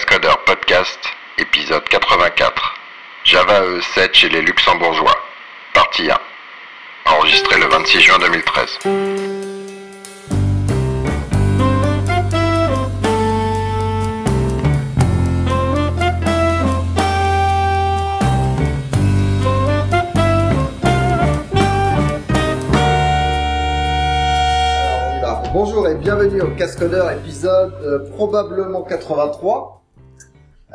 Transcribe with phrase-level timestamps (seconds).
[0.00, 0.98] Cascodeur Podcast,
[1.36, 2.74] épisode 84.
[3.24, 5.14] Java E7 chez les Luxembourgeois.
[5.74, 6.16] Partie 1.
[7.12, 8.78] Enregistré le 26 juin 2013.
[24.78, 25.42] Alors, on y va.
[25.52, 29.79] Bonjour et bienvenue au Cascodeur épisode euh, probablement 83.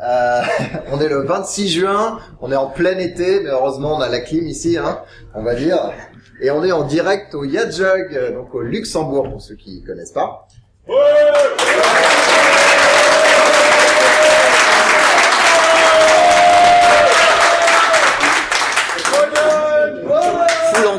[0.02, 0.42] Euh,
[0.92, 4.20] on est le 26 juin, on est en plein été, mais heureusement on a la
[4.20, 5.00] clim ici, hein,
[5.34, 5.92] on va dire.
[6.40, 10.46] Et on est en direct au Yadjug, donc au Luxembourg pour ceux qui connaissent pas.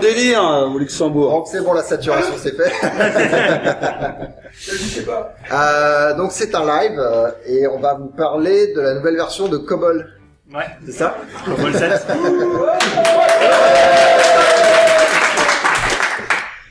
[0.07, 1.31] Délire euh, au Luxembourg.
[1.31, 2.71] Donc c'est bon, la saturation c'est fait.
[5.53, 9.47] Euh, donc c'est un live euh, et on va vous parler de la nouvelle version
[9.47, 10.09] de Cobol.
[10.53, 11.15] Ouais, C'est ça?
[11.45, 12.07] Cobol 7.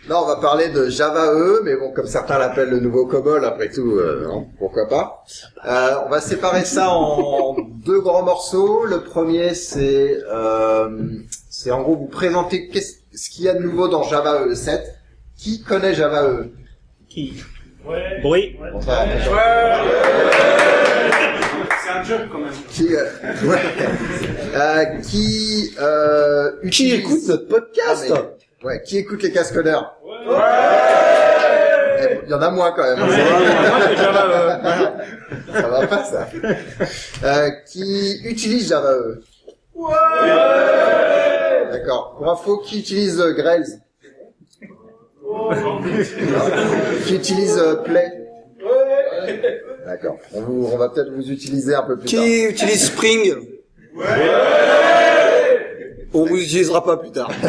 [0.08, 3.44] Là, on va parler de Java E, mais bon, comme certains l'appellent le nouveau COBOL,
[3.44, 5.24] après tout, euh, non, pourquoi pas.
[5.66, 8.84] Euh, on va séparer ça en deux grands morceaux.
[8.84, 10.88] Le premier, c'est euh,
[11.50, 14.54] c'est en gros vous présenter qu'est-ce ce qu'il y a de nouveau dans Java E
[14.54, 14.94] 7.
[15.36, 16.50] Qui connaît Java E
[17.08, 17.42] Qui?
[18.22, 19.32] Bruit Bon, ça, attention.
[21.84, 22.52] C'est un joke quand même.
[22.70, 23.04] Qui, euh,
[23.44, 23.60] ouais.
[24.54, 28.06] Euh, qui euh, Qui écoute notre podcast?
[28.10, 28.14] Ah,
[28.62, 29.96] mais- Ouais, qui écoute les cascodeurs
[32.00, 33.08] Eh, Il y en a moins quand même.
[35.52, 36.28] Ça va pas ça.
[37.24, 39.22] Euh, qui utilise Java E
[41.78, 42.14] D'accord.
[42.18, 43.80] Pour info, qui utilise euh, Grails
[47.06, 48.12] Qui utilise euh, Play
[49.86, 50.16] D'accord.
[50.34, 52.22] On, vous- on va peut-être vous utiliser un peu plus tard.
[52.22, 53.34] Qui utilise Spring
[56.14, 57.30] On vous utilisera pas plus tard.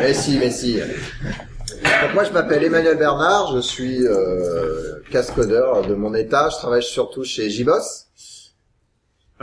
[0.00, 0.74] Mais si, mais si.
[0.78, 6.82] Donc moi je m'appelle Emmanuel Bernard, je suis euh, cascodeur de mon état, je travaille
[6.82, 8.03] surtout chez JBoss.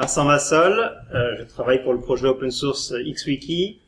[0.02, 3.82] Vincent Massol, euh, je travaille pour le projet open source XWiki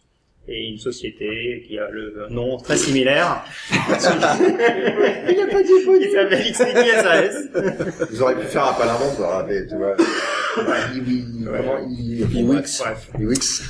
[0.47, 3.43] et une société qui a le nom très similaire.
[3.71, 8.11] Il n'y a pas de Qui s'appelle XWiki SAS.
[8.11, 9.95] Vous auriez pu faire un palindrome, quoi, rater, tu vois.
[12.31, 12.83] Iwix.
[13.19, 13.63] Iwix.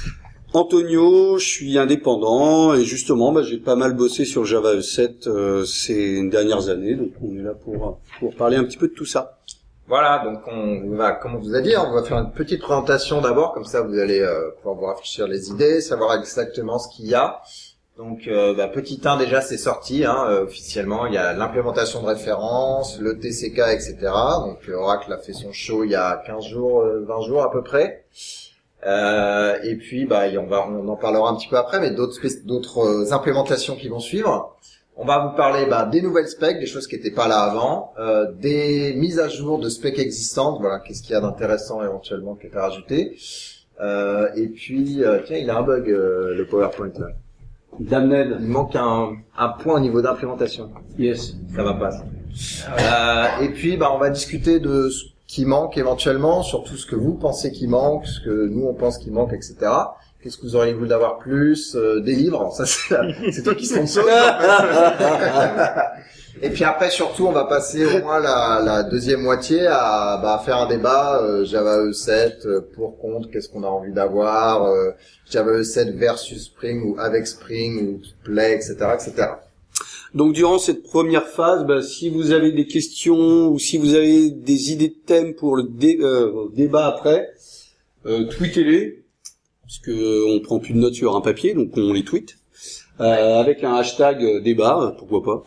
[0.52, 5.64] Antonio, je suis indépendant et justement, bah, j'ai pas mal bossé sur Java E7 euh,
[5.64, 9.06] ces dernières années, donc on est là pour pour parler un petit peu de tout
[9.06, 9.40] ça.
[9.88, 13.20] Voilà, donc on va, comme on vous a dit, on va faire une petite présentation
[13.20, 17.08] d'abord, comme ça vous allez euh, pouvoir vous rafraîchir les idées, savoir exactement ce qu'il
[17.08, 17.42] y a.
[17.98, 22.02] Donc euh, bah, petit 1 déjà c'est sorti hein, euh, officiellement, il y a l'implémentation
[22.02, 23.98] de référence, le TCK, etc.
[24.40, 27.44] Donc euh, Oracle a fait son show il y a 15 jours, euh, 20 jours
[27.44, 28.06] à peu près.
[28.86, 32.20] Euh, et puis bah on va on en parlera un petit peu après, mais d'autres
[32.46, 34.58] d'autres euh, implémentations qui vont suivre.
[34.96, 37.94] On va vous parler bah, des nouvelles specs, des choses qui n'étaient pas là avant,
[38.00, 42.36] euh, des mises à jour de specs existantes, voilà, qu'est-ce qu'il y a d'intéressant éventuellement
[42.36, 43.18] qui est à rajouter.
[43.82, 47.08] Euh, et puis, euh, tiens, il a un bug euh, le PowerPoint là.
[47.80, 48.38] Damned.
[48.40, 50.70] Il manque un, un point au niveau d'implémentation.
[51.00, 51.34] Yes.
[51.56, 51.90] Ça va pas.
[51.90, 52.04] ça.
[52.80, 56.96] Euh, et puis, bah, on va discuter de ce qui manque éventuellement, surtout ce que
[56.96, 59.56] vous pensez qui manque, ce que nous on pense qui manque, etc.
[60.24, 62.96] Qu'est-ce que vous auriez voulu d'avoir plus euh, Des livres, ça c'est
[63.32, 64.06] c'est toi qui sponsor.
[66.42, 70.42] Et puis après, surtout, on va passer au moins la, la deuxième moitié à, bah,
[70.44, 74.92] faire un débat euh, Java E7 euh, pour contre, qu'est-ce qu'on a envie d'avoir, euh,
[75.30, 79.28] Java E7 versus Spring ou avec Spring ou Play, etc., etc.
[80.16, 84.32] Donc durant cette première phase, bah, si vous avez des questions ou si vous avez
[84.32, 87.30] des idées de thèmes pour le dé- euh, débat après,
[88.06, 89.03] euh, tweetez-les,
[89.74, 92.38] parce que euh, on prend plus de notes sur un papier, donc on les tweet.
[93.00, 95.44] Euh, avec un hashtag euh, débat, pourquoi pas.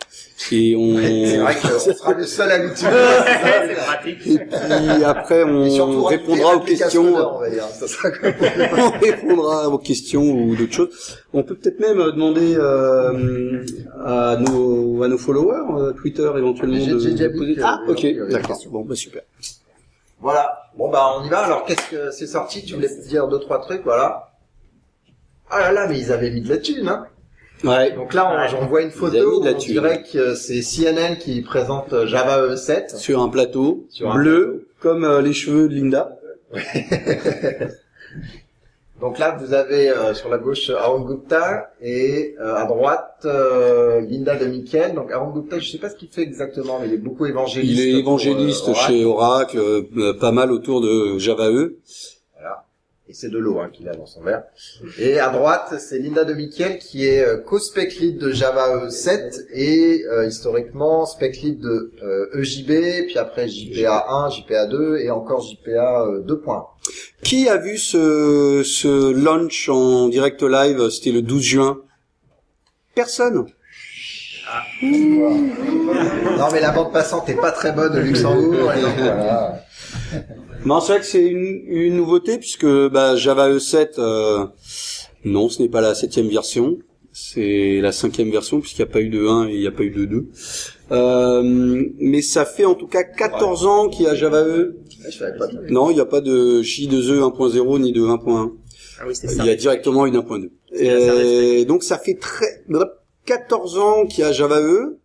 [0.50, 2.88] Et on C'est vrai qu'on sera le seul à l'utiliser.
[3.68, 4.26] C'est pratique.
[4.26, 7.14] et puis après Et surtout, on répondra aux questions.
[7.14, 7.62] on va dire.
[7.66, 8.32] Ça sera comme-
[8.78, 11.18] on répondra vos questions ou d'autres choses.
[11.32, 13.64] On peut peut-être même demander euh,
[14.04, 18.58] à nos à nos followers euh, Twitter éventuellement J'ai- déjà de Ah ok, d'accord.
[18.72, 19.22] Bon bah super.
[20.20, 20.62] Voilà.
[20.76, 21.40] Bon bah on y va.
[21.40, 22.64] Alors qu'est-ce que c'est sorti?
[22.64, 24.32] Tu voulais dire deux trois trucs, voilà.
[25.50, 27.06] Ah là là, mais ils avaient mis de la thune, hein.
[27.64, 27.92] Ouais.
[27.92, 29.40] Donc là, on, vois une Ils avaient photo.
[29.40, 29.72] mis de la on thune.
[29.72, 32.96] dirait que c'est CNN qui présente euh, Java E7.
[32.96, 36.18] Sur un plateau Sur un bleu comme euh, les cheveux de Linda.
[39.00, 44.00] Donc là, vous avez euh, sur la gauche Arun Gupta et euh, à droite euh,
[44.00, 44.94] Linda de Miquel.
[44.94, 47.78] Donc Arun Gupta, je sais pas ce qu'il fait exactement, mais il est beaucoup évangéliste.
[47.78, 51.76] Il est évangéliste pour, euh, chez Oracle, euh, pas mal autour de Java E.
[53.08, 54.42] Et c'est de l'eau hein, qu'il a dans son verre.
[54.98, 58.90] Et à droite, c'est Linda de Miquel qui est euh, co-spec lead de Java E
[58.90, 64.96] 7 et euh, historiquement spec lead de euh, EJB, puis après JPA 1, JPA 2
[64.98, 66.64] et encore JPA euh, 2.1.
[67.22, 71.78] Qui a vu ce, ce launch en direct live C'était le 12 juin?
[72.96, 73.46] Personne.
[74.82, 78.72] Non mais la bande passante est pas très bonne au Luxembourg.
[78.72, 79.65] et donc, voilà.
[80.64, 84.46] Non, c'est vrai que c'est une, une nouveauté puisque bah, Java E7, euh,
[85.24, 86.78] non, ce n'est pas la septième version,
[87.12, 89.72] c'est la cinquième version puisqu'il n'y a pas eu de 1 et il n'y a
[89.72, 90.28] pas eu de 2.
[90.92, 91.42] Euh,
[91.98, 94.78] mais ça fait en tout cas 14 ans qu'il y a Java E.
[95.70, 98.52] Non, il n'y a pas de J2E 1.0 ni de 1.1.
[98.98, 99.14] Ah oui.
[99.22, 100.50] Il y a directement une 1.2.
[100.72, 102.64] C'est la service Et donc ça fait très
[103.24, 104.98] 14 ans qu'il y a Java E.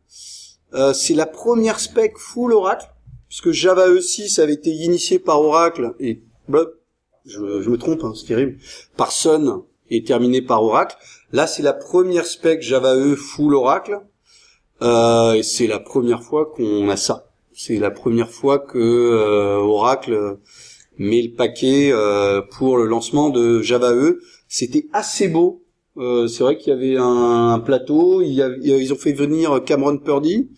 [0.74, 2.88] Euh, c'est la première spec full Oracle,
[3.32, 6.82] puisque Java E6 avait été initié par Oracle et blop,
[7.26, 8.58] je, je me trompe, hein, c'est terrible,
[8.98, 10.98] par Sun et terminé par Oracle.
[11.32, 14.02] Là, c'est la première spec Java E full Oracle,
[14.82, 17.32] euh, et c'est la première fois qu'on a ça.
[17.54, 20.40] C'est la première fois que euh, Oracle
[20.98, 24.20] met le paquet euh, pour le lancement de Java E.
[24.50, 25.64] C'était assez beau.
[25.96, 28.22] Euh, c'est vrai qu'il y avait un, plateau.
[28.22, 30.50] Ils ont fait venir Cameron Purdy.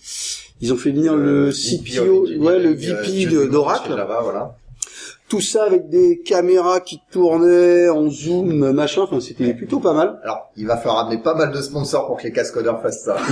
[0.63, 3.93] Ils ont fait venir le CPO, ouais, le VP de- d'Oracle.
[4.23, 4.55] Voilà.
[5.27, 9.01] Tout ça avec des caméras qui tournaient en zoom, machin.
[9.01, 10.19] Enfin, c'était plutôt pas mal.
[10.23, 13.17] Alors, il va falloir amener pas mal de sponsors pour que les cascodeurs fassent ça.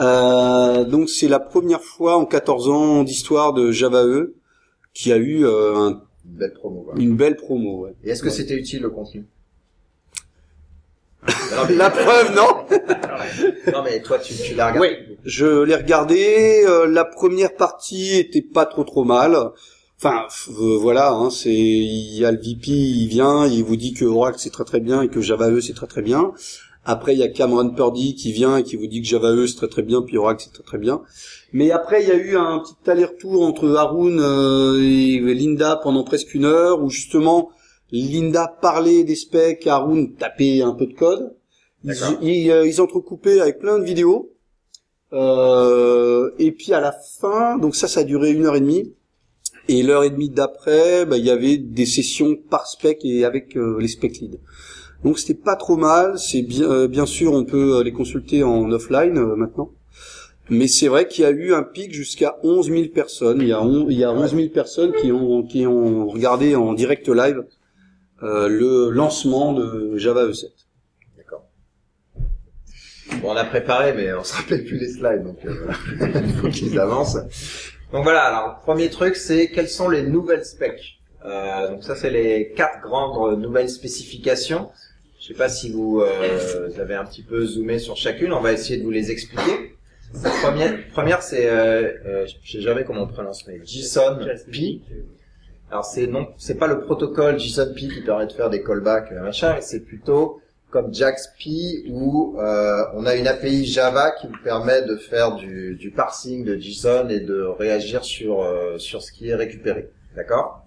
[0.00, 4.36] Euh, donc c'est la première fois en 14 ans d'histoire de Java E
[4.94, 6.80] qui a eu euh, un- Une belle promo.
[6.82, 6.94] Quoi.
[6.96, 7.84] une belle promo.
[7.84, 7.94] Ouais.
[8.04, 9.26] Et est-ce que c'était utile le contenu?
[11.76, 12.57] La preuve, non
[13.72, 14.88] non mais toi tu, tu l'as regardé.
[15.08, 16.64] Oui, je l'ai regardé.
[16.66, 19.36] euh, la première partie était pas trop trop mal.
[20.00, 20.26] Enfin,
[20.60, 24.04] euh, voilà, hein, c'est il y a le VP, il vient, il vous dit que
[24.04, 26.32] Oracle c'est très très bien et que Java E c'est très très bien.
[26.84, 29.46] Après, il y a Cameron Purdy qui vient et qui vous dit que Java E
[29.46, 31.02] c'est très très bien, puis Oracle c'est très très bien.
[31.52, 36.04] Mais après, il y a eu un petit aller-retour entre Haroun euh, et Linda pendant
[36.04, 37.50] presque une heure, où justement
[37.90, 41.34] Linda parlait des specs, Haroun tapait un peu de code.
[41.84, 44.32] Ils, ils, euh, ils entrecoupaient avec plein de vidéos.
[45.12, 48.92] Euh, et puis à la fin, donc ça, ça a duré une heure et demie.
[49.68, 53.56] Et l'heure et demie d'après, bah, il y avait des sessions par spec et avec
[53.56, 54.38] euh, les spec leads.
[55.04, 56.18] Donc c'était pas trop mal.
[56.18, 59.70] C'est bien, euh, bien sûr, on peut euh, les consulter en offline maintenant.
[60.50, 63.40] Mais c'est vrai qu'il y a eu un pic jusqu'à 11 000 personnes.
[63.42, 66.54] Il y a, on- il y a 11 000 personnes qui ont, qui ont regardé
[66.56, 67.44] en direct live
[68.22, 70.46] euh, le lancement de Java E E7.
[73.20, 75.54] Bon, on a préparé, mais on se rappelle plus les slides, donc euh,
[75.98, 76.20] voilà.
[76.26, 77.18] il faut qu'ils avancent.
[77.92, 80.98] Donc voilà, alors premier truc, c'est quelles sont les nouvelles specs?
[81.24, 84.70] Euh, donc ça, c'est les quatre grandes nouvelles spécifications.
[85.20, 88.32] Je sais pas si vous, euh, avez un petit peu zoomé sur chacune.
[88.32, 89.74] On va essayer de vous les expliquer.
[90.22, 94.18] La première, première c'est, euh, euh, je sais jamais comment on prononce, mais JSON
[94.50, 94.80] P.
[95.70, 99.10] Alors c'est non, c'est pas le protocole JSON P qui permet de faire des callbacks
[99.12, 104.38] machin, mais c'est plutôt comme JaxP où euh, on a une API Java qui nous
[104.42, 109.12] permet de faire du, du parsing de JSON et de réagir sur euh, sur ce
[109.12, 109.90] qui est récupéré.
[110.16, 110.64] D'accord?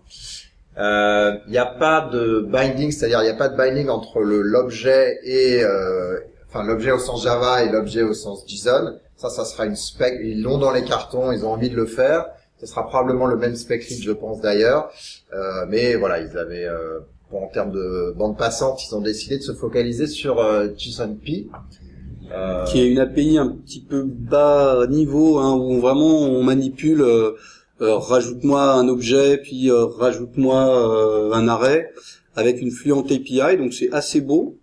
[0.78, 5.20] Il n'y a pas de binding, c'est-à-dire il n'y a pas de binding entre l'objet
[5.24, 8.98] et euh, enfin l'objet au sens Java et l'objet au sens JSON.
[9.18, 10.20] Ça, ça sera une spec.
[10.24, 12.26] Ils l'ont dans les cartons, ils ont envie de le faire.
[12.60, 14.92] Ce sera probablement le même spec lead, je pense d'ailleurs.
[15.34, 17.00] Euh, mais voilà, ils avaient, euh,
[17.34, 21.48] en termes de bande passante, ils ont décidé de se focaliser sur euh, JSON-P.
[22.34, 27.02] Euh, qui est une API un petit peu bas niveau, hein, où vraiment on manipule,
[27.02, 27.32] euh,
[27.82, 31.92] euh, rajoute-moi un objet, puis euh, rajoute-moi euh, un arrêt,
[32.36, 34.58] avec une fluente API, donc c'est assez beau,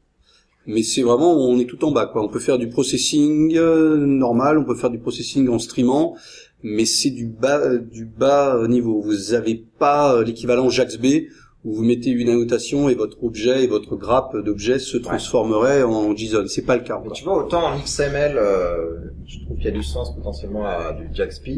[0.66, 2.22] mais c'est vraiment, on est tout en bas, quoi.
[2.22, 6.16] On peut faire du processing normal, on peut faire du processing en streamant,
[6.62, 9.00] mais c'est du bas, du bas niveau.
[9.00, 11.26] Vous avez pas l'équivalent JAX-B,
[11.65, 16.15] où vous mettez une annotation et votre objet et votre grappe d'objets se transformerait en
[16.15, 16.47] JSON.
[16.47, 17.00] C'est pas le cas.
[17.05, 20.67] Mais tu vois, autant en XML, euh, je trouve qu'il y a du sens potentiellement
[20.67, 21.49] à du JaxP.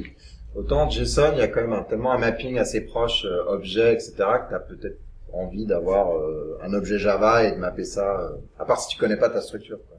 [0.57, 3.45] Autant en JSON, il y a quand même un, tellement un mapping assez proche, euh,
[3.47, 4.99] objet, etc., que tu as peut-être
[5.33, 8.99] envie d'avoir euh, un objet Java et de mapper ça, euh, à part si tu
[8.99, 9.79] connais pas ta structure.
[9.89, 9.99] quoi.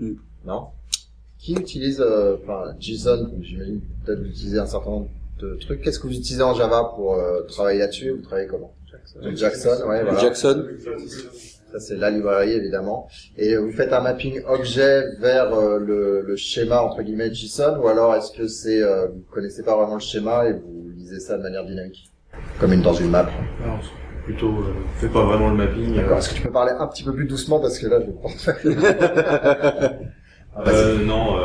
[0.00, 0.16] Mm.
[0.44, 0.68] Non?
[1.38, 5.08] Qui utilise euh, enfin, JSON J'imagine peut-être vous utilisez un certain nombre
[5.40, 5.82] de trucs.
[5.82, 8.10] Qu'est-ce que vous utilisez en Java pour euh, travailler là-dessus?
[8.10, 8.72] Vous travaillez comment?
[9.22, 10.18] De Jackson, ouais, voilà.
[10.18, 10.66] Jackson.
[11.72, 13.08] Ça c'est la librairie évidemment.
[13.36, 17.88] Et vous faites un mapping objet vers euh, le, le schéma entre guillemets JSON ou
[17.88, 21.36] alors est-ce que c'est euh, vous connaissez pas vraiment le schéma et vous lisez ça
[21.36, 22.10] de manière dynamique
[22.58, 23.28] comme une dans une map?
[23.64, 25.94] Alors, c'est plutôt, euh, on fait pas vraiment le mapping.
[25.94, 26.12] D'accord.
[26.12, 28.06] euh, Est-ce que tu peux parler un petit peu plus doucement parce que là je
[28.06, 28.34] vais prendre.
[29.76, 29.90] Ah.
[30.66, 31.42] Euh, non, euh,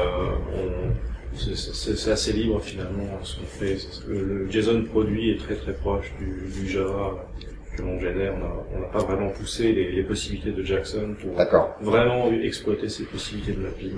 [0.55, 3.77] on- c'est- assez libre finalement ce qu'on fait.
[4.07, 7.25] Le, le JSON produit est très très proche du, du Java
[7.75, 8.35] que l'on génère.
[8.35, 11.33] On a- On n'a pas vraiment poussé les, les possibilités de Jackson pour
[11.81, 13.95] vraiment exploiter ces possibilités de mapping.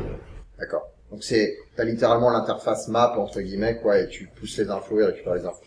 [0.60, 0.90] d'accord.
[1.12, 5.06] Donc c'est t'as littéralement l'interface map entre guillemets quoi et tu pousses les infos et
[5.06, 5.62] récupères les infos.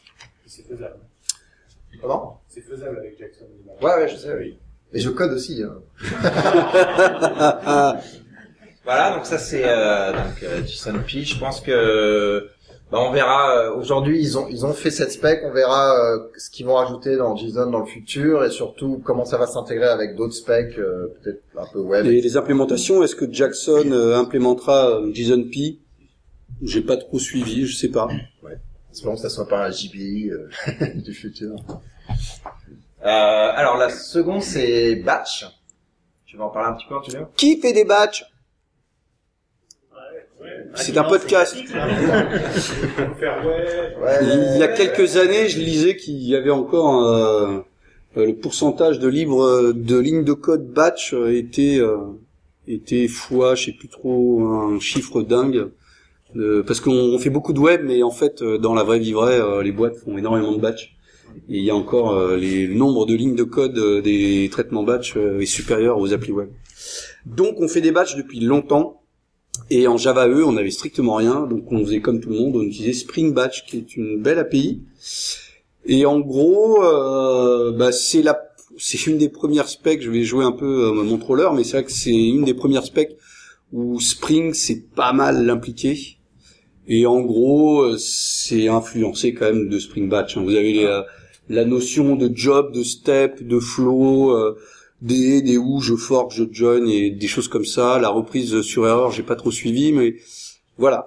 [0.46, 0.96] C'est faisable.
[2.00, 2.40] Comment?
[2.48, 3.46] C'est faisable avec Jackson.
[3.80, 4.58] Ouais ouais je sais oui.
[4.92, 5.62] Et je code aussi.
[5.62, 5.80] Hein.
[8.84, 11.22] Voilà, donc ça c'est euh, donc euh, JSON P.
[11.22, 12.48] Je pense que
[12.90, 13.56] bah, on verra.
[13.58, 15.40] euh, Aujourd'hui, ils ont ils ont fait cette spec.
[15.44, 19.24] On verra euh, ce qu'ils vont rajouter dans JSON dans le futur et surtout comment
[19.24, 22.06] ça va s'intégrer avec d'autres specs, euh, peut-être un peu web.
[22.06, 25.78] Et les implémentations, est-ce que Jackson euh, implémentera JSON-P
[26.62, 28.08] J'ai pas trop suivi, je sais pas.
[28.90, 30.48] Espérons que ça soit pas un JBI euh,
[30.94, 31.54] du futur.
[33.04, 35.46] Euh, alors la seconde c'est Batch.
[36.26, 37.26] Tu vas en parler un petit peu, Antonio?
[37.36, 38.24] Qui fait des batchs
[40.78, 41.56] C'est un podcast.
[44.22, 47.58] Il y a quelques années, je lisais qu'il y avait encore euh,
[48.16, 51.98] euh, le pourcentage de livres de lignes de code batch euh, était euh,
[52.66, 55.68] était fois, je sais plus trop, un chiffre dingue.
[56.36, 58.98] Euh, parce qu'on on fait beaucoup de web, mais en fait, euh, dans la vraie
[58.98, 60.94] vie vraie, euh, les boîtes font énormément de batch.
[61.48, 64.48] Et il y a encore euh, les, le nombre de lignes de code euh, des
[64.50, 66.50] traitements batch euh, est supérieur aux applis web.
[67.24, 68.97] Donc, on fait des batchs depuis longtemps.
[69.70, 72.56] Et en Java E, on avait strictement rien, donc on faisait comme tout le monde,
[72.56, 74.82] on utilisait Spring Batch, qui est une belle API.
[75.84, 78.38] Et en gros, euh, bah, c'est la,
[78.78, 80.02] c'est une des premières specs.
[80.02, 82.54] Je vais jouer un peu euh, mon troller, mais c'est vrai que c'est une des
[82.54, 83.16] premières specs
[83.72, 86.18] où Spring c'est pas mal impliqué.
[86.86, 90.36] Et en gros, euh, c'est influencé quand même de Spring Batch.
[90.36, 90.42] hein.
[90.42, 91.02] Vous avez euh,
[91.50, 94.34] la notion de job, de step, de flow,
[95.00, 97.98] des, des où je fork, je join et des choses comme ça.
[97.98, 100.16] La reprise sur erreur, j'ai pas trop suivi, mais
[100.76, 101.06] voilà.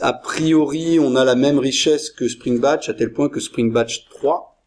[0.00, 3.72] A priori, on a la même richesse que Spring Batch, à tel point que Spring
[3.72, 4.58] Batch 3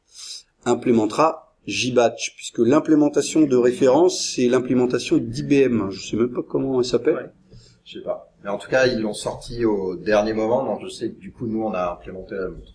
[0.66, 5.90] implémentera JBatch, puisque l'implémentation de référence, c'est l'implémentation d'IBM.
[5.90, 7.16] Je sais même pas comment elle s'appelle.
[7.16, 7.58] Ouais.
[7.84, 8.32] Je sais pas.
[8.44, 11.32] Mais en tout cas, ils l'ont sorti au dernier moment, donc je sais que du
[11.32, 12.74] coup, nous, on a implémenté la nôtre.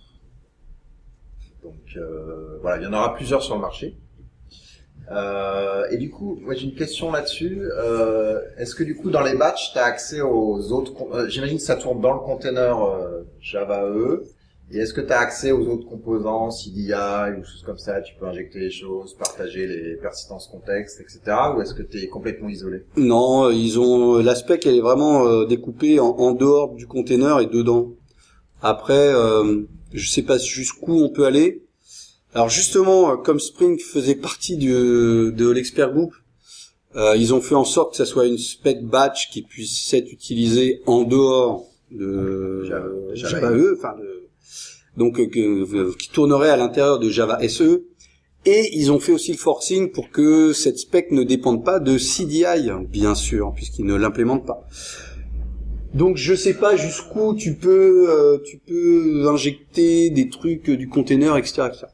[1.62, 3.97] Donc euh, voilà, il y en aura plusieurs sur le marché.
[5.11, 7.62] Euh, et du coup, moi j'ai une question là-dessus.
[7.79, 10.93] Euh, Est-ce que du coup, dans les batchs, tu as accès aux autres...
[11.12, 14.25] euh, J'imagine que ça tourne dans le container euh, Java E.
[14.73, 16.93] Et est-ce que tu as accès aux autres composants, CDI
[17.37, 18.00] ou choses comme ça?
[18.02, 21.21] Tu peux injecter les choses, partager les persistences contexte, etc.
[21.57, 22.85] Ou est-ce que tu es complètement isolé?
[22.97, 27.47] Non, euh, ils ont l'aspect elle est vraiment découpée en, en dehors du container et
[27.47, 27.95] dedans.
[28.62, 29.11] Après,
[29.93, 31.64] je sais pas jusqu'où on peut aller.
[32.35, 36.13] Alors justement, euh, comme Spring faisait partie du, de l'expert group,
[36.97, 40.11] euh, ils ont fait en sorte que ça soit une spec batch qui puisse être
[40.13, 44.29] utilisée en dehors de Java- Java Java E, enfin de,
[44.97, 47.85] donc euh, que- qui tournerait à l'intérieur de Java SE.
[48.47, 51.99] Et ils ont fait aussi le forcing pour que cette spec ne dépende pas de
[51.99, 54.67] CDI, bien sûr, puisqu'ils ne l'implémentent pas.
[55.93, 60.89] Donc je sais pas jusqu'où tu peux euh, tu peux injecter des trucs euh, du
[60.89, 61.63] container, etc.
[61.69, 61.87] etc.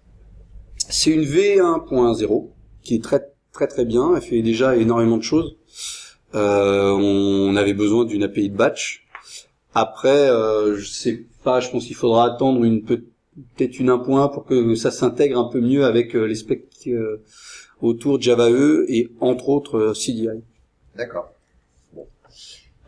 [0.89, 2.49] C'est une V1.0
[2.83, 3.21] qui est très
[3.53, 4.15] très très bien.
[4.15, 5.57] Elle fait déjà énormément de choses.
[6.35, 9.07] Euh, on avait besoin d'une API de batch.
[9.75, 11.61] Après, euh, je sais pas.
[11.61, 13.05] Je pense qu'il faudra attendre une peut-
[13.57, 17.23] peut-être une 1.1 pour que ça s'intègre un peu mieux avec euh, les specs euh,
[17.81, 20.29] autour Java E et entre autres CDI.
[20.97, 21.31] D'accord.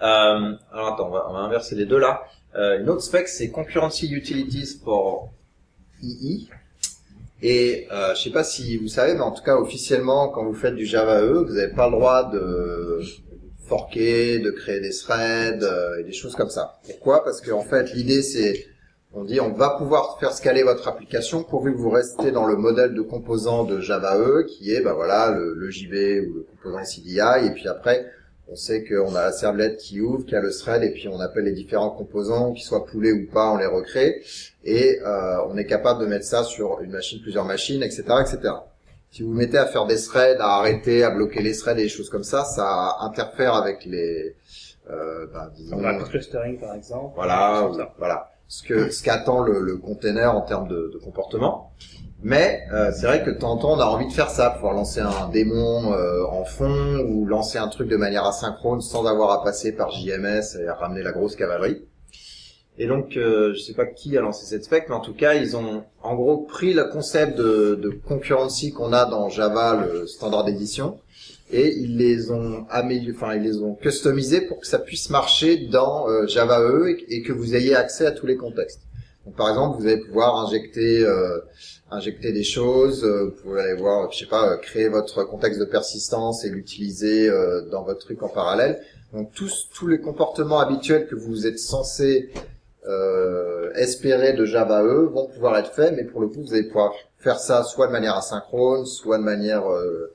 [0.00, 2.22] Alors attends, on va, inverser les deux là.
[2.54, 5.30] Une autre spec, c'est Concurrency Utilities for
[6.02, 6.48] II.
[7.42, 10.54] Et euh, je sais pas si vous savez, mais en tout cas officiellement, quand vous
[10.54, 13.00] faites du Java E, vous n'avez pas le droit de
[13.66, 16.80] forquer, de créer des threads euh, et des choses comme ça.
[16.84, 17.22] Pourquoi?
[17.22, 18.66] Parce qu'en fait, l'idée c'est,
[19.12, 22.56] on dit, on va pouvoir faire scaler votre application pourvu que vous restez dans le
[22.56, 26.46] modèle de composant de Java E, qui est, bah voilà, le, le JV ou le
[26.50, 28.06] composant CDI, et puis après,
[28.50, 31.20] on sait qu'on a la servlette qui ouvre, qui a le thread, et puis on
[31.20, 34.22] appelle les différents composants, qu'ils soient poulés ou pas, on les recrée,
[34.64, 38.54] et euh, on est capable de mettre ça sur une machine, plusieurs machines, etc., etc.
[39.10, 41.82] Si vous vous mettez à faire des threads, à arrêter, à bloquer les threads et
[41.82, 44.34] des choses comme ça, ça interfère avec les,
[44.90, 47.12] euh, bah, disons, On a le clustering par exemple.
[47.16, 48.30] voilà, voilà.
[48.48, 51.70] Ce que ce qu'attend le, le container en termes de, de comportement.
[52.22, 55.28] Mais euh, c'est vrai que de on a envie de faire ça, pouvoir lancer un
[55.28, 59.72] démon euh, en fond ou lancer un truc de manière asynchrone sans avoir à passer
[59.72, 61.84] par JMS et à ramener la grosse cavalerie.
[62.80, 65.34] Et donc, euh, je sais pas qui a lancé cette spec, mais en tout cas,
[65.34, 70.06] ils ont en gros pris le concept de, de concurrency qu'on a dans Java, le
[70.06, 70.98] standard d'édition,
[71.50, 75.56] et ils les ont améliorés, enfin ils les ont customisés pour que ça puisse marcher
[75.56, 78.82] dans euh, Java E et que vous ayez accès à tous les contextes.
[79.28, 81.38] Donc, par exemple, vous allez pouvoir injecter euh,
[81.90, 85.60] injecter des choses, euh, vous pouvez aller voir, je sais pas, euh, créer votre contexte
[85.60, 88.80] de persistance et l'utiliser euh, dans votre truc en parallèle.
[89.12, 92.30] Donc tous tous les comportements habituels que vous êtes censé
[92.86, 96.64] euh, espérer de Java E vont pouvoir être faits, mais pour le coup, vous allez
[96.64, 100.10] pouvoir faire ça soit de manière asynchrone, soit de manière euh,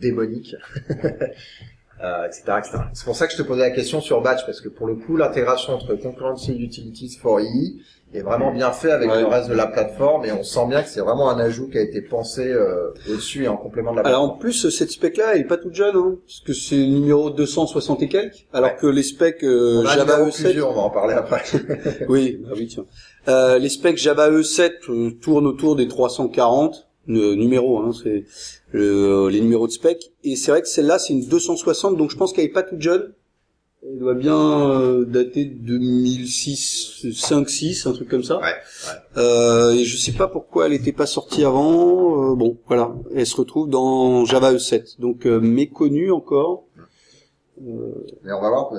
[0.00, 0.56] démonique,
[0.90, 2.78] euh, etc., etc.
[2.92, 4.96] C'est pour ça que je te posais la question sur Batch, parce que pour le
[4.96, 7.78] coup, l'intégration entre Concurrency Utilities for EE
[8.14, 9.20] est vraiment bien fait avec Ouais.
[9.20, 11.76] le reste de la plateforme, et on sent bien que c'est vraiment un ajout qui
[11.78, 14.40] a été pensé euh, au-dessus et en complément de la Alors en plateforme.
[14.40, 17.28] plus cette spec là elle est pas toute jeune hein, parce que c'est le numéro
[17.30, 18.76] 260 et quelques alors Ouais.
[18.80, 20.90] que les specs euh, on a un Java numéro E7 plus vieux, on va en
[20.90, 21.42] parler après.
[22.08, 22.86] Oui, bah oui tiens.
[23.28, 28.24] Euh, les specs Java E7 euh, tournent autour des 340 euh, numéros hein, c'est
[28.74, 32.16] euh, les numéros de specs et c'est vrai que celle-là c'est une 260 donc je
[32.16, 33.12] pense qu'elle est pas toute jeune.
[33.86, 38.38] Elle doit bien euh, dater de 2006 5 6 un truc comme ça.
[38.38, 38.54] Ouais,
[39.16, 42.32] Euh, et je sais pas pourquoi elle était pas sortie avant.
[42.32, 46.64] euh, bon, voilà, elle se retrouve dans Java E7, donc euh, méconnue encore.
[47.60, 48.72] Mais on va voir,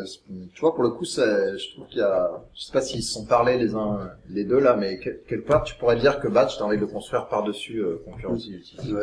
[0.53, 3.03] tu vois, pour le coup, c'est- je trouve qu'il y a, je sais pas s'ils
[3.03, 6.19] se sont parlé les uns, les deux là, mais que- quelque part, tu pourrais dire
[6.21, 8.93] que Batch, t'as envie de le construire par-dessus euh, Concurrency Utilities.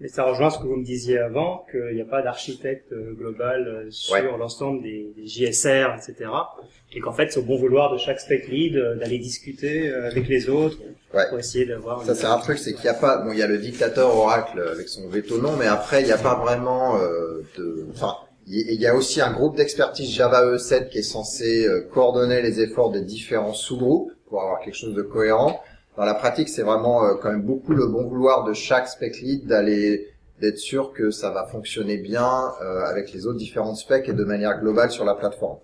[0.00, 3.14] Mais ça rejoint ce que vous me disiez avant, qu'il n'y a pas d'architecte euh,
[3.14, 4.38] global euh, sur Ouais.
[4.38, 6.30] l'ensemble des, des JSR, etc.
[6.92, 10.28] Et qu'en fait, c'est au bon vouloir de chaque spec lead euh, d'aller discuter avec
[10.28, 10.76] les autres
[11.14, 11.26] Ouais.
[11.30, 13.42] pour essayer d'avoir Ça, c'est un truc, c'est qu'il n'y a pas, bon, il y
[13.42, 17.00] a le dictateur Oracle avec son veto non, mais après, il n'y a pas vraiment
[17.00, 21.66] euh, de, enfin, il y a aussi un groupe d'expertise Java E7 qui est censé
[21.92, 25.60] coordonner les efforts des différents sous-groupes pour avoir quelque chose de cohérent.
[25.96, 29.18] Dans la pratique, c'est vraiment euh, quand même beaucoup le bon vouloir de chaque spec
[29.20, 30.08] lead d'aller
[30.40, 34.24] d'être sûr que ça va fonctionner bien euh, avec les autres différentes specs et de
[34.24, 35.58] manière globale sur la plateforme.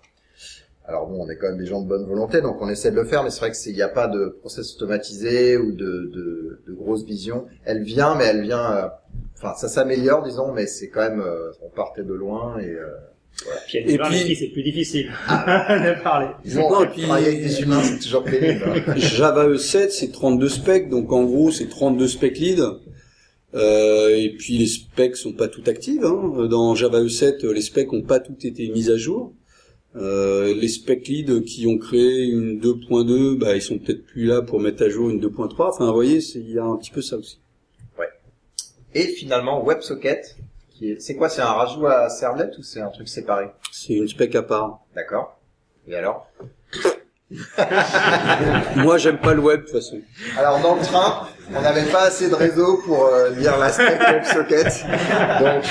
[0.85, 2.95] Alors bon, on est quand même des gens de bonne volonté, donc on essaie de
[2.95, 5.71] le faire, mais c'est vrai que c'est- il n'y a pas de process automatisé ou
[5.71, 7.45] de, de, de grosse vision.
[7.65, 8.87] Elle vient, mais elle vient, euh,
[9.37, 12.87] enfin ça s'améliore, disons, mais c'est quand même, euh, on partait de loin et euh,
[13.67, 16.27] Puis il y a des Et puis- qui c'est plus difficile de parler.
[16.45, 18.63] disons, Non, et puis- travailler avec des humains, c'est toujours pénible.
[18.87, 18.93] hein.
[18.95, 22.79] Java E7 c'est 32 specs, donc en gros c'est 32 spec leads.
[23.55, 26.03] Euh, et puis les specs sont pas toutes actives.
[26.05, 26.47] Hein.
[26.49, 29.33] Dans Java E7, les specs ont pas toutes été mises à jour.
[29.95, 34.41] Euh, les spec leads qui ont créé une 2.2, bah ils sont peut-être plus là
[34.41, 35.69] pour mettre à jour une 2.3.
[35.69, 37.39] Enfin, vous voyez, il y a un petit peu ça aussi.
[38.95, 40.35] Et finalement, WebSocket,
[40.73, 43.93] qui est, c'est quoi, c'est un rajout à servlet ou c'est un truc séparé C'est
[43.93, 44.79] une spec à part.
[44.95, 45.39] D'accord.
[45.87, 46.27] Et alors
[48.75, 49.97] Moi, j'aime pas le web de toute façon.
[50.37, 53.99] Alors dans le train, on n'avait pas assez de réseau pour euh, lire la spec
[53.99, 54.85] WebSocket.
[55.39, 55.63] Donc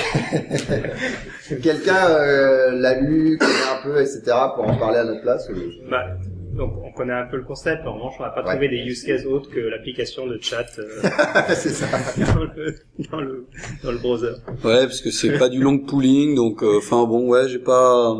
[1.61, 4.21] quelqu'un euh, l'a lu, connaît un peu, etc.
[4.55, 5.47] pour en parler à notre place.
[5.49, 6.05] ou- Bah,
[6.53, 8.51] donc on connaît un peu le concept, en revanche on n'a pas Ouais.
[8.51, 11.01] trouvé des use cases autres que l'application de chat euh,
[11.55, 11.87] c'est ça.
[12.33, 12.75] dans, le,
[13.11, 13.47] dans, le,
[13.83, 14.33] dans le browser.
[14.63, 18.15] Ouais, parce que c'est pas du long pooling, donc euh, enfin bon, ouais, j'ai pas.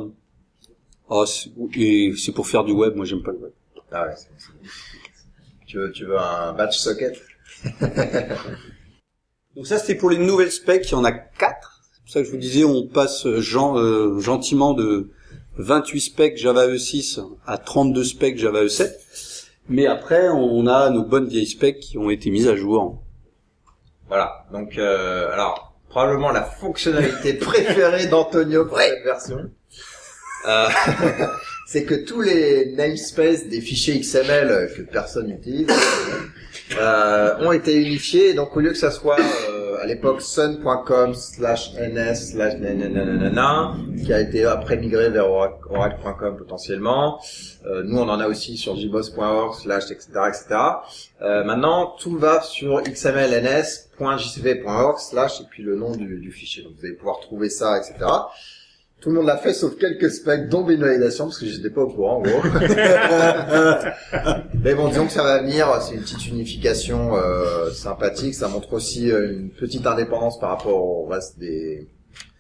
[1.10, 2.96] Ah, c'est- et c'est pour faire du web.
[2.96, 3.52] Moi, j'aime pas le web.
[3.92, 4.14] Ah ouais.
[4.16, 4.52] c'est- c'est-
[5.68, 7.22] Tu veux, tu veux un batch socket?
[9.56, 10.88] Donc ça, c'était pour les nouvelles specs.
[10.90, 11.82] Il y en a quatre.
[11.94, 15.10] C'est pour ça que je vous disais, on passe euh, gen- euh, gentiment de
[15.58, 18.92] 28 specs Java E6 à 32 specs Java E7.
[19.70, 23.02] Mais après, on a nos bonnes vieilles specs qui ont été mises à jour.
[24.08, 24.46] Voilà.
[24.52, 29.52] Donc euh, alors probablement la fonctionnalité préférée d'Antonio pour cette version.
[30.48, 30.68] Euh,
[31.66, 35.68] c'est que tous les namespaces des fichiers XML que personne n'utilise
[36.80, 38.34] euh, ont été unifiés.
[38.34, 44.12] Donc au lieu que ça soit euh, à l'époque sun.com slash ns slash nananana, qui
[44.14, 47.20] a été après migré vers orac- oracle.com potentiellement,
[47.66, 50.46] euh, nous on en a aussi sur jboss.org slash etc etc.
[51.22, 56.64] Euh, maintenant tout va sur xmlns.jcv.org slash et puis le nom du, du fichier.
[56.64, 57.96] Donc vous allez pouvoir trouver ça etc.
[59.04, 61.90] Tout le monde l'a fait sauf quelques specs dont Binoidation parce que j'étais pas au
[61.90, 62.42] courant en gros.
[64.64, 68.72] Mais bon, disons que ça va venir, c'est une petite unification euh, sympathique, ça montre
[68.72, 71.90] aussi euh, une petite indépendance par rapport au reste des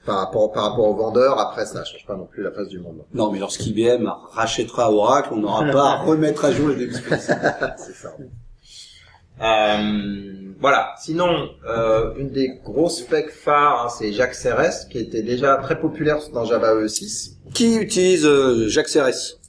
[0.06, 1.38] par rapport par rapport aux vendeurs.
[1.38, 3.04] Après, ça change pas non plus la face du monde.
[3.14, 7.30] Non, mais lorsqu'IBM rachètera Oracle, on n'aura pas à remettre à jour les namespaces.
[7.76, 8.16] c'est ça.
[9.42, 10.94] Euh, voilà.
[11.02, 15.80] Sinon, euh, une des grosses specs phares, hein, c'est Jacques CRS, qui était déjà très
[15.80, 17.34] populaire dans Java E E6.
[17.54, 19.40] Qui utilise euh, Jacques CRS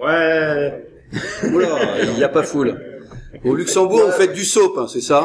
[0.00, 0.86] Ouais.
[1.52, 1.68] Oula,
[2.02, 2.80] il n'y a pas foule.
[3.44, 5.24] Au Luxembourg, vous faites du soap, hein, c'est ça?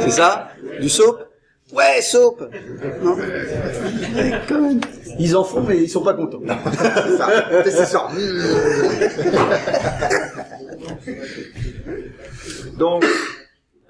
[0.00, 0.48] C'est ça?
[0.80, 1.26] Du soap?
[1.72, 2.48] Ouais, soap
[3.02, 3.16] Non
[4.48, 4.80] Quand même.
[5.18, 6.40] Ils en font, mais ils sont pas contents.
[7.18, 7.28] Ça,
[7.64, 8.08] c'est sûr.
[12.78, 13.04] Donc,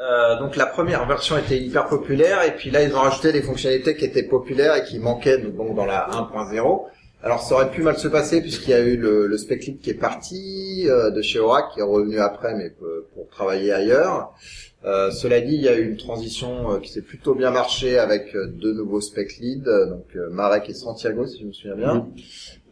[0.00, 3.42] euh, donc la première version était hyper populaire et puis là ils ont rajouté des
[3.42, 6.84] fonctionnalités qui étaient populaires et qui manquaient donc dans la 1.0.
[7.22, 9.80] Alors ça aurait pu mal se passer puisqu'il y a eu le, le spec lead
[9.80, 13.72] qui est parti euh, de chez Oracle qui est revenu après mais pour, pour travailler
[13.72, 14.32] ailleurs.
[14.86, 17.98] Euh, cela dit, il y a eu une transition euh, qui s'est plutôt bien marché
[17.98, 21.52] avec euh, deux nouveaux spec leads, euh, donc euh, Marek et Santiago si je me
[21.52, 22.06] souviens bien.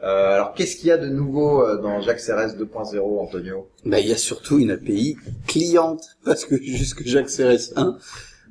[0.05, 3.69] Euh, alors qu'est-ce qu'il y a de nouveau euh, dans Jacques CRS 2.0, Antonio?
[3.87, 7.97] Bah, il y a surtout une API cliente, parce que jusque Jacques CRS 1,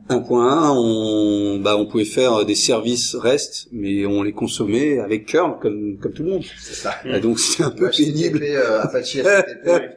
[0.10, 5.60] 1.1, on, bah, on pouvait faire des services REST, mais on les consommait avec curl,
[5.62, 6.44] comme, comme tout le monde.
[6.60, 6.96] C'est ça.
[7.22, 8.39] Donc c'était un peu pénible.
[8.39, 9.94] HTTP, euh, Apache HTTP.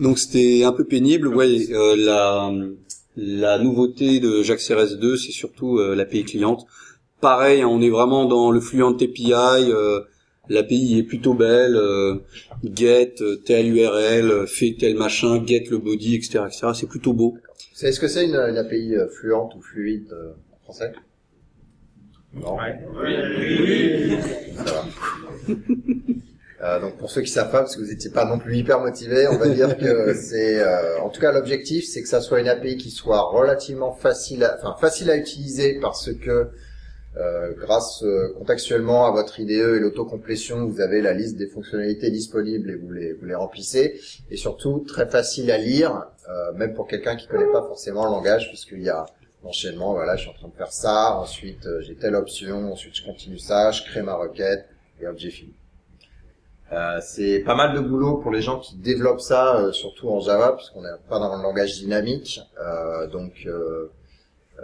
[0.00, 1.28] Donc c'était un peu pénible.
[1.28, 2.50] Ouais, euh, la,
[3.16, 6.66] la nouveauté de Jacques CRS 2, c'est surtout euh, l'API cliente.
[7.20, 9.32] Pareil, on est vraiment dans le Fluent API.
[9.32, 10.00] Euh,
[10.48, 11.76] L'API est plutôt belle.
[11.76, 12.16] euh,
[12.62, 16.68] get euh, tel URL, euh, fait tel machin, get le body, etc., etc.
[16.74, 17.32] C'est plutôt beau.
[17.36, 20.92] Vous savez ce que c'est une, une API euh, fluente ou fluide euh, en français?
[22.34, 22.56] Non.
[24.56, 24.84] Ça va.
[26.62, 28.80] Euh, donc pour ceux qui savent pas, parce que vous n'étiez pas non plus hyper
[28.80, 32.40] motivés, on va dire que c'est, euh, en tout cas l'objectif, c'est que ça soit
[32.40, 36.48] une API qui soit relativement facile, à, enfin facile à utiliser parce que
[37.16, 42.10] euh, grâce euh, contextuellement à votre IDE et l'autocomplétion, vous avez la liste des fonctionnalités
[42.10, 44.00] disponibles et vous les, vous les remplissez.
[44.30, 48.10] Et surtout très facile à lire, euh, même pour quelqu'un qui connaît pas forcément le
[48.10, 49.06] langage, puisqu'il y a
[49.44, 49.92] l'enchaînement.
[49.92, 53.04] Voilà, je suis en train de faire ça, ensuite euh, j'ai telle option, ensuite je
[53.04, 54.66] continue ça, je crée ma requête
[55.00, 55.54] et hop j'ai fini.
[56.72, 60.54] Euh, c'est pas mal de boulot pour les gens qui développent ça, surtout en Java,
[60.56, 62.40] puisqu'on n'est pas dans le langage dynamique.
[63.12, 63.46] Donc,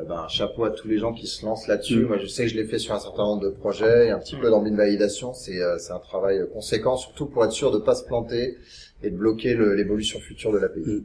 [0.09, 2.05] ben, chapeau à tous les gens qui se lancent là-dessus.
[2.05, 2.09] Mm.
[2.09, 4.19] Moi, je sais que je l'ai fait sur un certain nombre de projets, et un
[4.19, 5.35] petit peu dans une validation.
[5.35, 8.57] C'est euh, c'est un travail conséquent, surtout pour être sûr de pas se planter
[9.03, 10.81] et de bloquer l'évolution future de l'API.
[10.81, 11.05] Mm.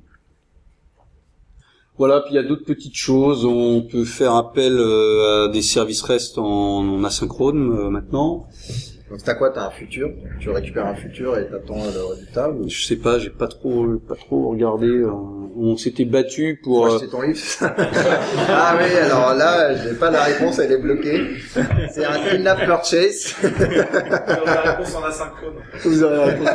[1.97, 3.45] Voilà, puis il y a d'autres petites choses.
[3.45, 8.47] On peut faire appel euh, à des services REST en, en asynchrone euh, maintenant.
[9.09, 9.51] Donc, t'as quoi?
[9.51, 10.11] T'as un futur?
[10.41, 12.67] Tu récupères un futur et t'attends le résultat ou...
[12.67, 14.87] Je sais pas, j'ai pas trop, pas trop regardé.
[14.87, 15.11] euh,
[15.57, 16.85] on s'était battu pour.
[16.87, 21.21] Euh, acheter ton livre Ah oui, alors là, j'ai pas la réponse, elle est bloquée.
[21.93, 23.35] C'est un in-app purchase.
[24.45, 25.53] la réponse en asynchrone.
[25.83, 26.49] Vous aurez la réponse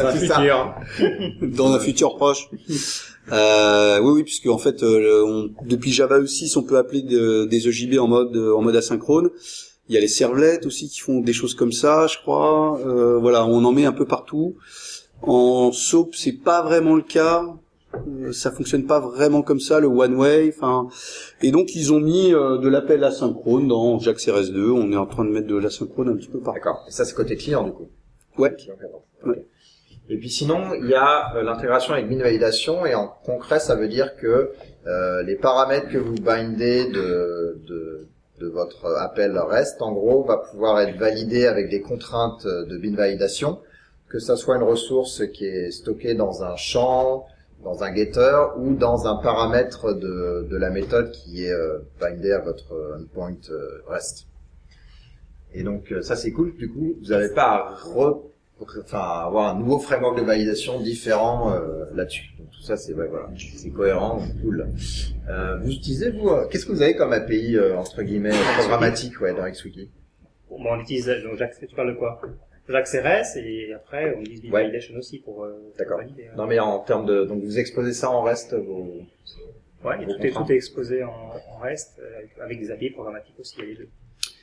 [0.00, 0.34] Dans un C'est ça.
[0.36, 0.74] futur.
[1.42, 2.48] dans un futur proche.
[3.32, 7.44] Euh, oui, oui, puisque en fait, euh, on- depuis Java E6, on peut appeler de-
[7.46, 9.30] des EJB en mode en mode asynchrone.
[9.88, 12.78] Il y a les servlets aussi qui font des choses comme ça, je crois.
[12.84, 14.56] Euh, voilà, on en met un peu partout.
[15.22, 17.42] En SOAP, c'est pas vraiment le cas.
[18.08, 20.52] Euh, ça fonctionne pas vraiment comme ça, le one way.
[20.56, 20.88] Enfin,
[21.42, 24.70] et donc ils ont mis euh, de l'appel asynchrone dans JAX RS2.
[24.70, 26.58] On est en train de mettre de l'asynchrone un petit peu partout.
[26.58, 26.84] D'accord.
[26.88, 27.88] Et ça, c'est côté client, du coup.
[28.38, 28.54] Ouais.
[30.08, 33.74] Et puis sinon, il y a euh, l'intégration avec bin validation et en concret, ça
[33.74, 34.52] veut dire que
[34.86, 38.06] euh, les paramètres que vous bindez de, de,
[38.38, 42.94] de votre appel REST, en gros, va pouvoir être validé avec des contraintes de bin
[42.94, 43.58] validation,
[44.08, 47.26] que ça soit une ressource qui est stockée dans un champ,
[47.64, 52.32] dans un getter ou dans un paramètre de, de la méthode qui est euh, bindé
[52.32, 54.26] à votre endpoint euh, REST.
[55.54, 56.54] Et donc euh, ça c'est cool.
[56.56, 58.22] Du coup, vous n'avez pas à re-
[58.60, 62.30] enfin à avoir un nouveau framework de validation différent euh, là-dessus.
[62.38, 64.68] Donc tout ça c'est ouais, voilà, c'est cohérent, cool.
[65.28, 69.20] Euh, vous utilisez vous euh, qu'est-ce que vous avez comme API euh, entre guillemets programmatique
[69.20, 69.90] ouais dans XWiki
[70.48, 72.20] Bon, on utilise, donc Jacques, tu parles de quoi?
[72.68, 74.62] Jacques CRS et après on utilise Ouais.
[74.62, 75.98] Validation aussi pour, euh, pour D'accord.
[75.98, 76.26] valider.
[76.28, 76.34] hein.
[76.36, 79.02] Non mais en termes de donc vous exposez ça en reste vous
[79.84, 82.70] Ouais, et Vos tout, est, tout est exposé en, en REST euh, avec, avec des
[82.72, 83.88] API programmatiques aussi, il y a les deux.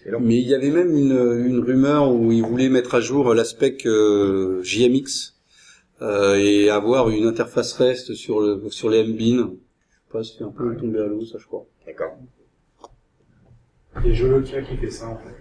[0.05, 3.01] et donc Mais il y avait même une, une rumeur où ils voulaient mettre à
[3.01, 5.33] jour l'aspect euh, JMX
[6.01, 9.37] euh, et avoir une interface REST sur le sur les MBIN.
[9.37, 11.65] Je sais pas, c'est un peu tombé à l'eau, ça je crois.
[11.85, 12.15] d'accord.
[14.05, 15.35] Et Jolokia qui fait ça en fait.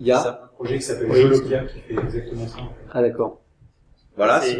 [0.00, 0.47] Il y a Ça.
[0.60, 1.20] Un projet qui s'appelle Oui.
[1.22, 2.58] Jolokia qui fait exactement ça.
[2.90, 3.40] ah d'accord.
[4.16, 4.58] Voilà, C'est-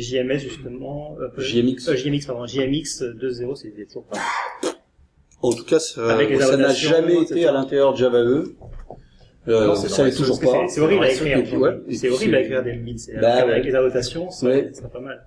[0.00, 1.88] JMS justement, euh, JMX.
[1.88, 4.18] euh, JMX pardon, JMX 2.0 c'est toujours pas.
[5.42, 8.54] En tout cas, ça n'a jamais été à l'intérieur de Java E.
[9.48, 10.46] Euh, Non, c'est toujours pas.
[10.66, 11.38] C'est c'est horrible à Ouais, écrire.
[11.46, 12.98] c'est horrible à c'est- écrire des MBIN.
[12.98, 15.24] c'est- Bah, avec les annotations, serait pas mal.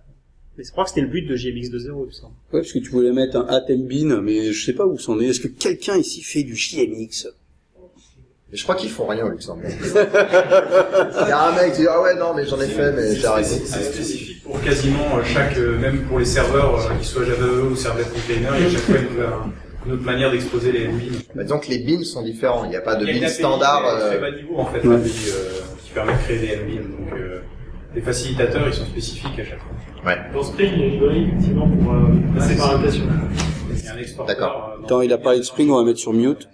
[0.57, 2.33] Mais je crois que c'était le but de JMX 2.0, il me semble.
[2.51, 5.17] Ouais, parce que tu voulais mettre un atem bin, mais je sais pas où c'en
[5.21, 5.27] est.
[5.27, 7.29] Est-ce que quelqu'un ici fait du JMX
[8.51, 9.69] Mais je crois qu'ils font rien au Luxembourg.
[9.81, 13.15] Il y a un mec qui dit ah ouais non mais j'en ai fait mais
[13.15, 13.47] j'ai arrêté.
[13.49, 17.45] C'est spécifique pour quasiment euh, chaque, euh, même pour les serveurs, euh, qu'ils soient Java
[17.45, 18.95] EE ou servlet container, il y a chaque fois
[19.85, 21.19] une, autre manière d'exposer les bins.
[21.35, 22.63] Bah, disons que les bins sont différents.
[22.65, 23.83] Il n'y a pas de Il y a une standard.
[24.07, 24.95] Très bas niveau en fait, Ouais.
[24.95, 24.99] euh,
[25.83, 26.81] qui permet de créer des bins.
[26.81, 27.41] Donc euh,
[27.95, 30.15] les facilitateurs, ils sont spécifiques à chaque fois.
[30.33, 31.97] Dans Spring, il y a une librairie effectivement pour euh,
[32.35, 33.03] la séparation.
[34.27, 34.75] D'accord.
[34.79, 36.47] euh, Attends, il a parlé de Spring, on va mettre sur mute.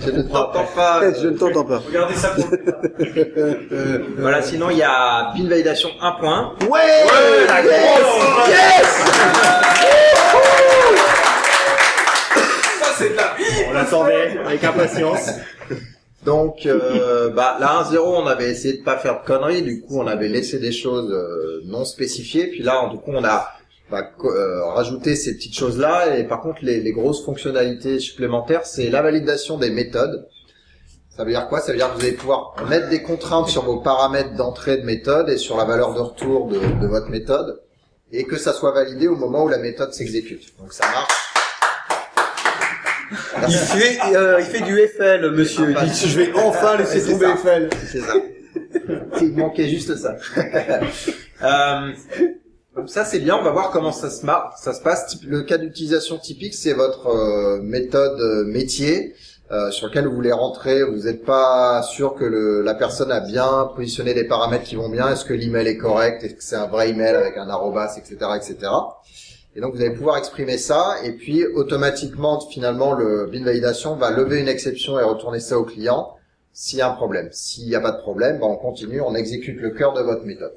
[0.00, 1.00] Je ne t'entends pas.
[1.22, 1.78] Je ne t'entends pas.
[1.78, 4.04] Regardez ça pour le.
[4.18, 6.68] Voilà, sinon il y a pin validation 1.1.
[6.68, 6.80] Ouais,
[12.80, 13.34] Ça, c'est de la...
[13.68, 15.30] On l'attendait avec impatience.
[16.24, 19.98] Donc euh, bah là 1.0 on avait essayé de pas faire de conneries, du coup
[19.98, 23.50] on avait laissé des choses euh, non spécifiées, puis là du coup on a
[24.00, 28.64] co- euh, rajouté ces petites choses là et par contre les, les grosses fonctionnalités supplémentaires
[28.64, 30.26] c'est la validation des méthodes.
[31.14, 31.60] Ça veut dire quoi?
[31.60, 34.86] Ça veut dire que vous allez pouvoir mettre des contraintes sur vos paramètres d'entrée de
[34.86, 37.60] méthode et sur la valeur de retour de, de votre méthode
[38.12, 40.56] et que ça soit validé au moment où la méthode s'exécute.
[40.58, 41.12] Donc ça marche.
[43.46, 45.74] Il fait, euh, il fait du FL, monsieur.
[45.82, 47.26] Il dit, je vais enfin laisser tomber.
[47.36, 47.68] FL.
[47.86, 48.14] C'est ça.
[49.20, 50.16] Il manquait juste ça.
[51.42, 51.92] euh,
[52.76, 55.16] donc ça c'est bien, on va voir comment ça se, mar- ça se passe.
[55.24, 59.14] Le cas d'utilisation typique, c'est votre euh, méthode euh, métier
[59.50, 60.82] euh, sur lequel vous voulez rentrer.
[60.82, 64.88] Vous n'êtes pas sûr que le, la personne a bien positionné les paramètres qui vont
[64.88, 65.10] bien.
[65.12, 66.24] Est-ce que l'email est correct?
[66.24, 68.56] Est-ce que c'est un vrai email avec un arrobas, etc., etc.
[69.54, 74.10] Et donc vous allez pouvoir exprimer ça, et puis automatiquement, finalement, le bin validation va
[74.10, 76.14] lever une exception et retourner ça au client
[76.54, 77.28] s'il y a un problème.
[77.32, 80.24] S'il n'y a pas de problème, ben on continue, on exécute le cœur de votre
[80.24, 80.54] méthode.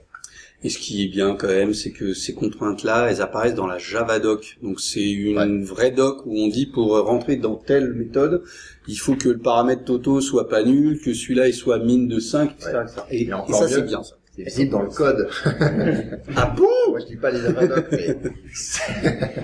[0.65, 3.78] Et ce qui est bien quand même, c'est que ces contraintes-là, elles apparaissent dans la
[3.78, 4.58] Java doc.
[4.63, 8.41] Donc c'est une vraie doc où on dit pour rentrer dans telle méthode,
[8.88, 12.19] il faut que le paramètre Toto soit pas nul, que celui-là il soit mine de
[12.19, 12.71] 5, etc.
[12.73, 12.82] Ouais.
[12.82, 13.01] etc.
[13.12, 14.15] Et, Et et ça c'est bien ça.
[14.36, 15.30] C'est visible dans le code.
[16.36, 16.67] ah bon?
[16.89, 18.17] Moi je dis pas les Javadoc, mais...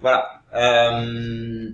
[0.00, 0.24] voilà.
[0.56, 1.68] Euh,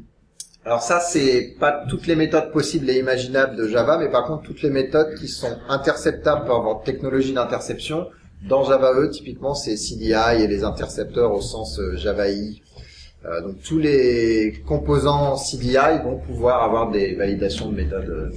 [0.67, 4.43] Alors ça, c'est pas toutes les méthodes possibles et imaginables de Java, mais par contre
[4.43, 8.09] toutes les méthodes qui sont interceptables par votre technologie d'interception.
[8.49, 12.61] Dans Java E, typiquement, c'est CDI et les intercepteurs au sens euh, Java I.
[13.25, 18.09] Euh, donc tous les composants CDI vont pouvoir avoir des validations de méthodes.
[18.09, 18.31] euh,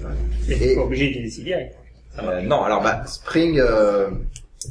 [0.47, 1.53] Mais Et- pas obligé d'utiliser CDI.
[2.21, 4.11] euh, non, alors bah, Spring, euh,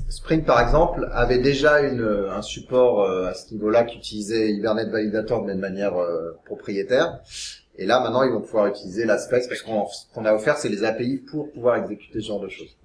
[0.09, 4.89] Spring par exemple avait déjà une, un support euh, à ce niveau-là qui utilisait Hibernate
[4.91, 7.19] Validator mais de manière euh, propriétaire.
[7.77, 10.69] Et là maintenant ils vont pouvoir utiliser l'Aspect parce qu'on ce qu'on a offert c'est
[10.69, 12.77] les API pour pouvoir exécuter ce genre de choses.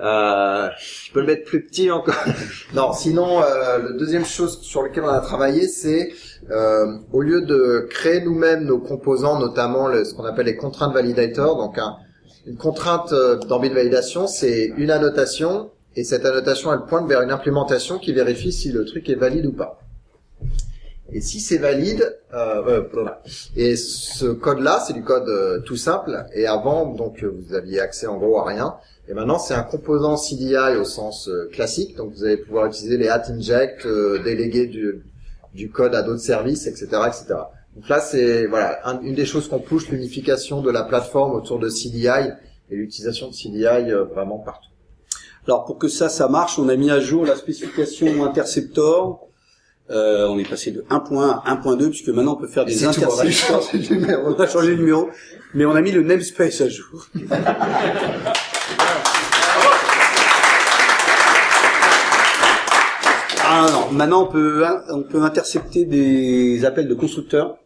[0.00, 2.14] Euh, je peux le mettre plus petit encore.
[2.74, 6.12] non, sinon euh, le deuxième chose sur lequel on a travaillé c'est
[6.50, 11.58] euh, au lieu de créer nous-mêmes nos composants, notamment ce qu'on appelle les contraintes validators,
[11.58, 11.96] donc un,
[12.46, 17.20] une contrainte euh, dans bit validation, c'est une annotation, et cette annotation, elle pointe vers
[17.22, 19.80] une implémentation qui vérifie si le truc est valide ou pas.
[21.12, 22.82] Et si c'est valide, euh,
[23.56, 27.80] et ce code-là, c'est du code euh, tout simple, et avant, donc euh, vous aviez
[27.80, 28.76] accès en gros à rien,
[29.08, 32.96] et maintenant c'est un composant CDI au sens euh, classique, donc vous allez pouvoir utiliser
[32.96, 35.04] les hat inject, euh, déléguer du,
[35.52, 37.24] du code à d'autres services, etc., etc.
[37.74, 41.58] Donc là, c'est voilà un- une des choses qu'on pousse l'unification de la plateforme autour
[41.58, 42.30] de CDI
[42.70, 44.68] et l'utilisation de CDI euh, vraiment partout.
[45.46, 49.26] Alors pour que ça, ça marche, on a mis à jour la spécification Interceptor.
[49.90, 52.84] Euh, on est passé de 1.1 à 1.2 puisque maintenant on peut faire des tout,
[52.84, 55.10] on a changé le numéro,
[55.52, 57.06] mais on a mis le namespace à jour.
[63.42, 67.56] Ah non, maintenant on peut on peut intercepter des appels de constructeurs,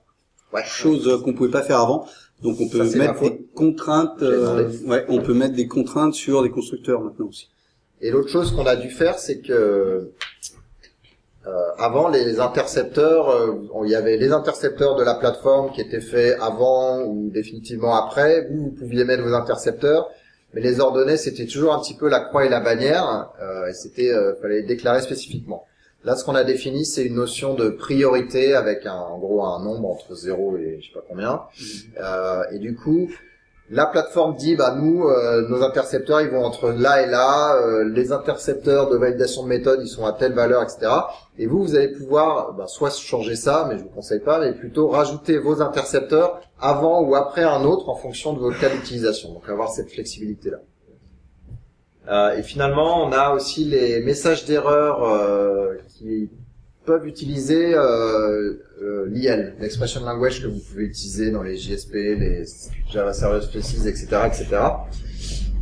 [0.52, 0.62] Ouais.
[0.64, 2.06] chose qu'on pouvait pas faire avant.
[2.42, 6.42] Donc on peut Ça, mettre des contraintes, euh, ouais, on peut mettre des contraintes sur
[6.42, 7.48] des constructeurs maintenant aussi.
[8.00, 10.10] Et l'autre chose qu'on a dû faire, c'est que
[11.78, 16.38] avant les intercepteurs, euh, il y avait les intercepteurs de la plateforme qui étaient faits
[16.40, 18.48] avant ou définitivement après.
[18.48, 20.08] Vous, vous pouviez mettre vos intercepteurs,
[20.54, 23.74] mais les ordonnées c'était toujours un petit peu la croix et la bannière, euh, et
[23.74, 25.66] c'était euh, fallait les déclarer spécifiquement.
[26.04, 29.64] Là, ce qu'on a défini, c'est une notion de priorité avec un, en gros un
[29.64, 31.42] nombre entre 0 et je sais pas combien.
[31.98, 33.08] Euh, et du coup,
[33.70, 37.56] la plateforme dit, bah nous, euh, nos intercepteurs, ils vont entre là et là.
[37.56, 40.92] euh, les intercepteurs de validation de méthode, ils sont à telle valeur, etc.
[41.38, 44.52] Et vous, vous allez pouvoir, bah, soit changer ça, mais je vous conseille pas, mais
[44.52, 49.32] plutôt rajouter vos intercepteurs avant ou après un autre en fonction de votre cas d'utilisation.
[49.32, 50.58] Donc avoir cette flexibilité-là.
[52.08, 55.00] Euh, et finalement, on a aussi les messages d'erreur
[55.88, 56.28] qui
[56.84, 62.44] peuvent utiliser euh, euh, l'IL, l'expression language que vous pouvez utiliser dans les JSP, les
[62.92, 64.46] Java Server Spaces, etc., etc.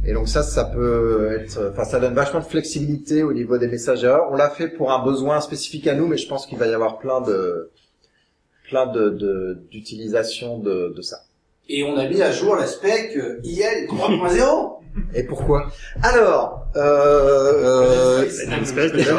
[0.04, 3.68] Et donc ça, ça peut être, enfin, ça donne vachement de flexibilité au niveau des
[3.68, 4.28] messages d'erreur.
[4.32, 6.74] On l'a fait pour un besoin spécifique à nous, mais je pense qu'il va y
[6.74, 7.70] avoir plein de,
[8.68, 11.18] plein de, de- d'utilisations de, de ça.
[11.68, 13.12] Et on a mis à jour l'aspect
[13.44, 14.72] IL 3.0.
[15.14, 15.70] Et pourquoi?
[16.02, 19.16] Alors, euh, euh, C'est une espèce déjà.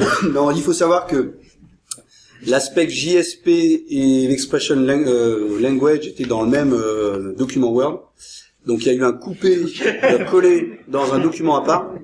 [0.32, 1.34] non, il faut savoir que
[2.46, 8.04] l'aspect JSP et l'expression euh, language étaient dans le même euh, document Word.
[8.66, 9.64] Donc il y a eu un coupé,
[10.02, 11.94] un collé dans un document à part.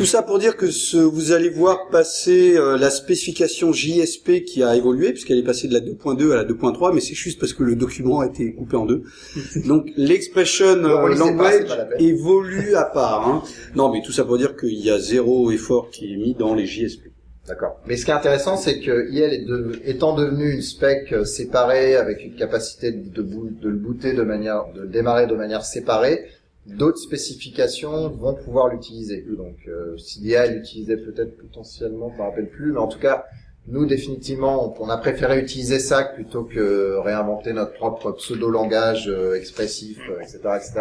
[0.00, 4.62] Tout ça pour dire que ce- vous allez voir passer euh, la spécification JSP qui
[4.62, 7.52] a évolué, puisqu'elle est passée de la 2.2 à la 2.3, mais c'est juste parce
[7.52, 9.02] que le document a été coupé en deux.
[9.66, 13.28] Donc l'expression euh, pas, language pas évolue à part.
[13.28, 13.42] Hein.
[13.74, 16.54] Non, mais tout ça pour dire qu'il y a zéro effort qui est mis dans
[16.54, 17.02] les JSP.
[17.46, 17.78] D'accord.
[17.86, 21.26] Mais ce qui est intéressant, c'est que IL est de- étant devenu une spec euh,
[21.26, 25.34] séparée avec une capacité de, de, de le booter de manière, de le démarrer de
[25.34, 26.24] manière séparée,
[26.66, 29.24] d'autres spécifications vont pouvoir l'utiliser.
[29.36, 33.24] Donc, euh, CDI l'utilisait peut-être potentiellement, je me rappelle plus, mais en tout cas,
[33.66, 40.00] nous définitivement, on, a préféré utiliser ça plutôt que réinventer notre propre pseudo-langage euh, expressif,
[40.08, 40.80] euh, etc., etc.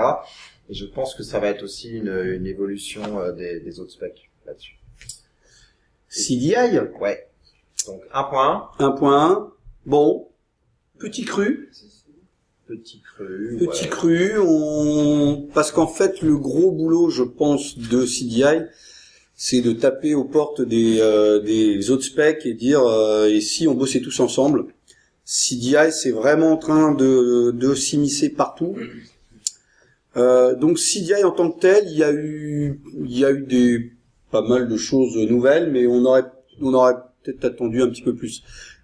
[0.70, 3.92] Et je pense que ça va être aussi une, une évolution euh, des, des autres
[3.92, 4.80] specs là-dessus.
[6.08, 7.28] CDI, Ouais.
[7.88, 9.50] Donc 1.1, 1.1,
[9.86, 10.28] bon,
[10.98, 11.72] petit cru,
[12.69, 13.58] petit cru.
[13.60, 14.34] petit cru,
[15.53, 18.65] parce qu'en fait le gros boulot, je pense, de CDI,
[19.36, 23.67] c'est de taper aux portes des, euh, des autres specs et dire euh, et si
[23.67, 24.65] on bossait tous ensemble.
[25.25, 28.75] CDI, c'est vraiment en train de, s'immiscer partout.
[30.17, 33.41] Euh, donc CDI en tant que tel, il y a eu, il y a eu
[33.41, 33.93] des
[34.32, 36.25] pas mal de choses nouvelles, mais on aurait,
[36.62, 38.43] on aurait peut-être attendu un petit peu plus.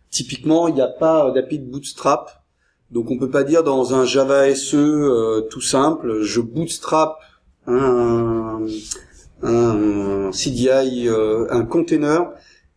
[0.10, 2.45] Typiquement, il n'y a pas d'API de bootstrap,
[2.92, 7.18] donc on peut pas dire dans un Java SE euh, tout simple, je bootstrap
[7.68, 8.66] un,
[9.42, 12.32] un CDI, euh, un container,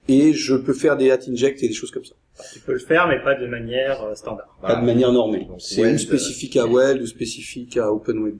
[0.08, 2.14] et je peux faire des at inject et des choses comme ça.
[2.52, 4.56] Tu peux le faire, mais pas de manière euh, standard.
[4.62, 5.48] Pas de manière normée.
[5.58, 8.38] C'est ou spécifique à Weld ou spécifique à OpenWeb.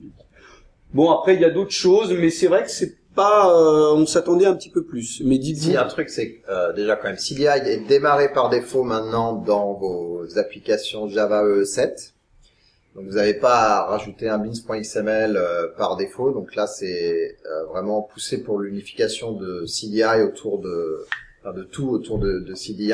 [0.93, 4.45] Bon, après, il y a d'autres choses, mais c'est vrai que c'est euh, on s'attendait
[4.45, 5.21] un petit peu plus.
[5.23, 8.83] Mais dites-vous, Si un truc, c'est euh, déjà quand même, CDI est démarré par défaut
[8.83, 12.13] maintenant dans vos applications Java EE 7.
[12.95, 16.31] Donc vous n'avez pas à rajouter un beans.xml euh, par défaut.
[16.31, 17.37] Donc là, c'est
[17.71, 21.05] vraiment poussé pour l'unification de CDI autour de,
[21.55, 22.93] de tout autour de CDI.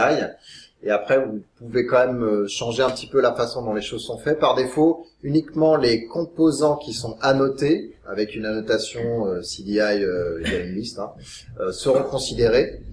[0.86, 3.82] Et après, vous pouvez quand même euh, changer un petit peu la façon dont les
[3.82, 4.40] choses sont faites.
[4.40, 10.52] Par défaut, uniquement les composants qui sont annotés avec une annotation euh, CDI, euh, il
[10.52, 11.12] y a une liste, hein,
[11.60, 12.84] euh, seront considérés.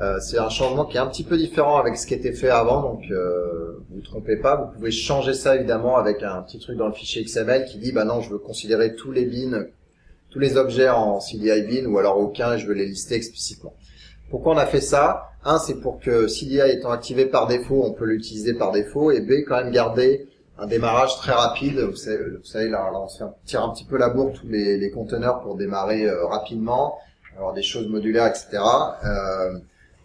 [0.00, 2.48] Euh, c'est un changement qui est un petit peu différent avec ce qui était fait
[2.48, 4.56] avant, donc vous vous trompez pas.
[4.56, 7.90] Vous pouvez changer ça évidemment avec un petit truc dans le fichier XML qui dit
[7.90, 9.66] bah non, je veux considérer tous les bins,
[10.30, 13.74] tous les objets en CDI bin ou alors aucun, et je veux les lister explicitement.
[14.30, 15.32] Pourquoi on a fait ça?
[15.44, 19.20] Un, c'est pour que CDI étant activé par défaut, on peut l'utiliser par défaut, et
[19.20, 21.80] B, quand même garder un démarrage très rapide.
[21.80, 23.06] Vous savez, vous là, on
[23.44, 26.98] tire un petit peu la bourre tous les, conteneurs pour démarrer euh, rapidement,
[27.36, 28.58] avoir des choses modulaires, etc.
[29.04, 29.58] Euh,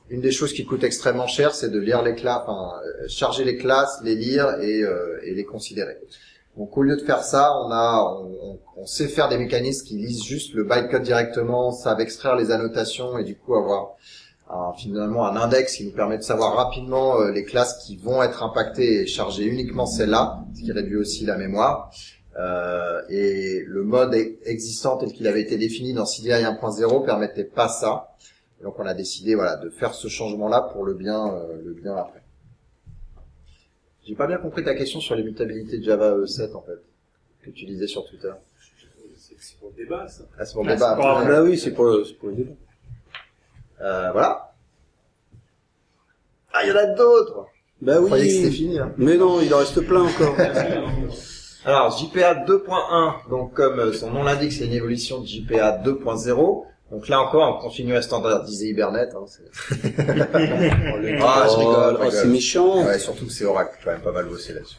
[0.09, 3.43] une des choses qui coûte extrêmement cher, c'est de lire les classes, enfin, euh, charger
[3.43, 5.97] les classes, les lire et les considérer.
[6.57, 7.53] Donc au lieu de faire ça,
[8.77, 13.17] on sait faire des mécanismes qui lisent juste le bytecode directement, savent extraire les annotations
[13.17, 13.95] et du coup avoir
[14.77, 18.43] finalement un index qui nous permet de savoir rapidement euh, les classes qui vont être
[18.43, 21.91] impactées et charger uniquement celles-là, ce qui réduit aussi la mémoire.
[22.37, 24.13] Euh, et le mode
[24.43, 28.15] existant tel qu'il avait été défini dans CDI 1.0 permettait pas ça.
[28.61, 31.95] Donc on a décidé voilà de faire ce changement-là pour le bien euh, le bien
[31.95, 32.24] après.
[34.07, 36.79] J'ai pas bien compris ta question sur l'immutabilité de Java E7 en fait
[37.43, 38.31] que tu disais sur Twitter.
[39.39, 40.23] C'est pour le débat, ça.
[40.39, 40.95] Ah, c'est pour le Ah, débat.
[40.95, 41.35] pour après.
[41.35, 42.53] ah oui, c'est pour, le- c'est pour le débat.
[43.81, 44.53] Euh, voilà.
[46.53, 47.47] Ah, il y en a d'autres.
[47.81, 48.53] Bah Vous croyez que c'était oui.
[48.53, 50.35] fini hein Mais non, il en reste plein encore.
[51.65, 56.65] Alors JPA 2.1, donc comme son nom l'indique, c'est une évolution de JPA 2.0.
[56.91, 59.13] Donc là encore, on continue à standardiser Hibernate.
[59.15, 59.25] Hein,
[61.21, 62.11] Ah, je rigole, Oh, rigole.
[62.11, 62.83] c'est méchant.
[62.85, 64.77] Ouais, surtout que c'est Oracle, quand même pas mal bossé là-dessus.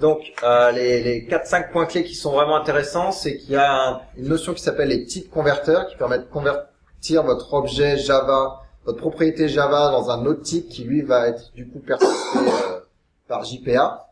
[0.00, 3.88] Donc, euh, les, les 4-5 points clés qui sont vraiment intéressants, c'est qu'il y a
[3.90, 8.60] un- une notion qui s'appelle les types converteurs, qui permet de convertir votre objet Java,
[8.86, 12.78] votre propriété Java dans un autre type qui lui va être du coup persisté euh,
[13.26, 14.07] par JPA.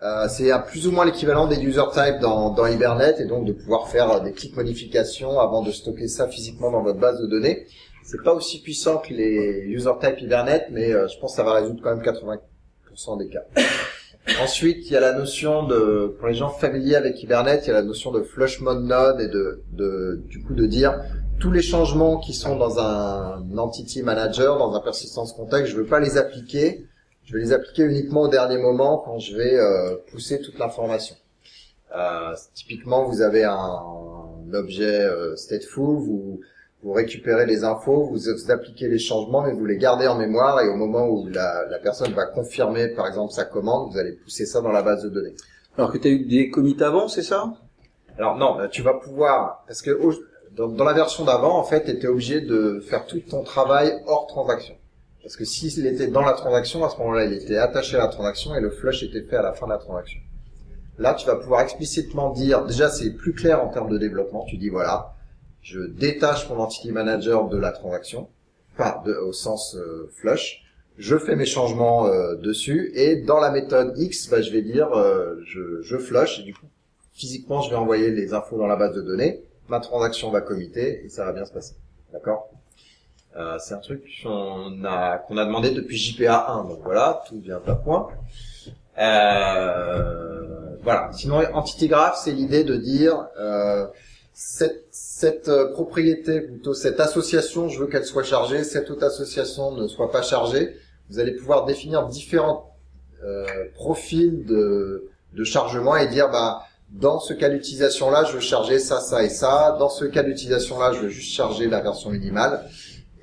[0.00, 3.52] Euh, c'est plus ou moins l'équivalent des user types dans, dans Hibernate et donc de
[3.52, 7.26] pouvoir faire euh, des petites modifications avant de stocker ça physiquement dans votre base de
[7.26, 7.66] données.
[8.04, 11.42] C'est pas aussi puissant que les user types Hibernate, mais euh, je pense que ça
[11.42, 13.42] va résoudre quand même 80% des cas.
[14.42, 17.70] Ensuite, il y a la notion de, pour les gens familiers avec Hibernate, il y
[17.70, 21.00] a la notion de flush mode node et de, de du coup de dire
[21.40, 25.86] tous les changements qui sont dans un entity manager, dans un persistence context, je veux
[25.86, 26.84] pas les appliquer.
[27.28, 31.14] Je vais les appliquer uniquement au dernier moment quand je vais euh, pousser toute l'information.
[31.94, 36.40] Euh, typiquement, vous avez un, un objet euh, stateful, vous,
[36.82, 40.62] vous récupérez les infos, vous, vous appliquez les changements, mais vous les gardez en mémoire
[40.62, 44.12] et au moment où la, la personne va confirmer, par exemple, sa commande, vous allez
[44.12, 45.34] pousser ça dans la base de données.
[45.76, 47.52] Alors que tu as eu des commits avant, c'est ça?
[48.16, 50.14] Alors non, là, tu vas pouvoir, parce que au-
[50.52, 54.02] dans, dans la version d'avant, en fait, tu étais obligé de faire tout ton travail
[54.06, 54.76] hors transaction.
[55.22, 58.08] Parce que s'il était dans la transaction, à ce moment-là, il était attaché à la
[58.08, 60.20] transaction et le flush était fait à la fin de la transaction.
[60.98, 64.56] Là, tu vas pouvoir explicitement dire, déjà c'est plus clair en termes de développement, tu
[64.56, 65.14] dis voilà,
[65.62, 68.28] je détache mon entity manager de la transaction,
[69.04, 70.64] de- au sens euh, flush,
[70.96, 74.92] je fais mes changements euh, dessus et dans la méthode X, bah, je vais dire
[74.92, 76.66] euh, je, je flush et du coup
[77.12, 81.04] physiquement je vais envoyer les infos dans la base de données, ma transaction va committer
[81.04, 81.74] et ça va bien se passer.
[82.12, 82.50] D'accord?
[83.36, 87.60] Euh, C'est un truc qu'on a a demandé depuis JPA 1, donc voilà, tout vient
[87.66, 88.08] à point.
[88.98, 91.10] Euh, voilà.
[91.12, 93.86] Sinon, entity graph, c'est l'idée de dire euh,
[94.32, 99.72] cette, cette euh, propriété, plutôt cette association, je veux qu'elle soit chargée, cette autre association
[99.72, 100.76] ne soit pas chargée.
[101.10, 102.74] Vous allez pouvoir définir différents
[103.24, 108.78] euh, profils de, de chargement et dire, bah, dans ce cas d'utilisation-là, je veux charger
[108.78, 109.76] ça, ça et ça.
[109.78, 112.64] Dans ce cas d'utilisation-là, je veux juste charger la version minimale.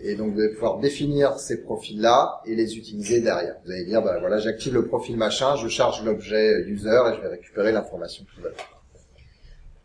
[0.08, 3.56] Et donc, vous allez pouvoir définir ces profils-là et les utiliser derrière.
[3.66, 7.22] Vous allez dire, bah, voilà, j'active le profil machin, je charge l'objet user et je
[7.22, 8.50] vais récupérer l'information qui va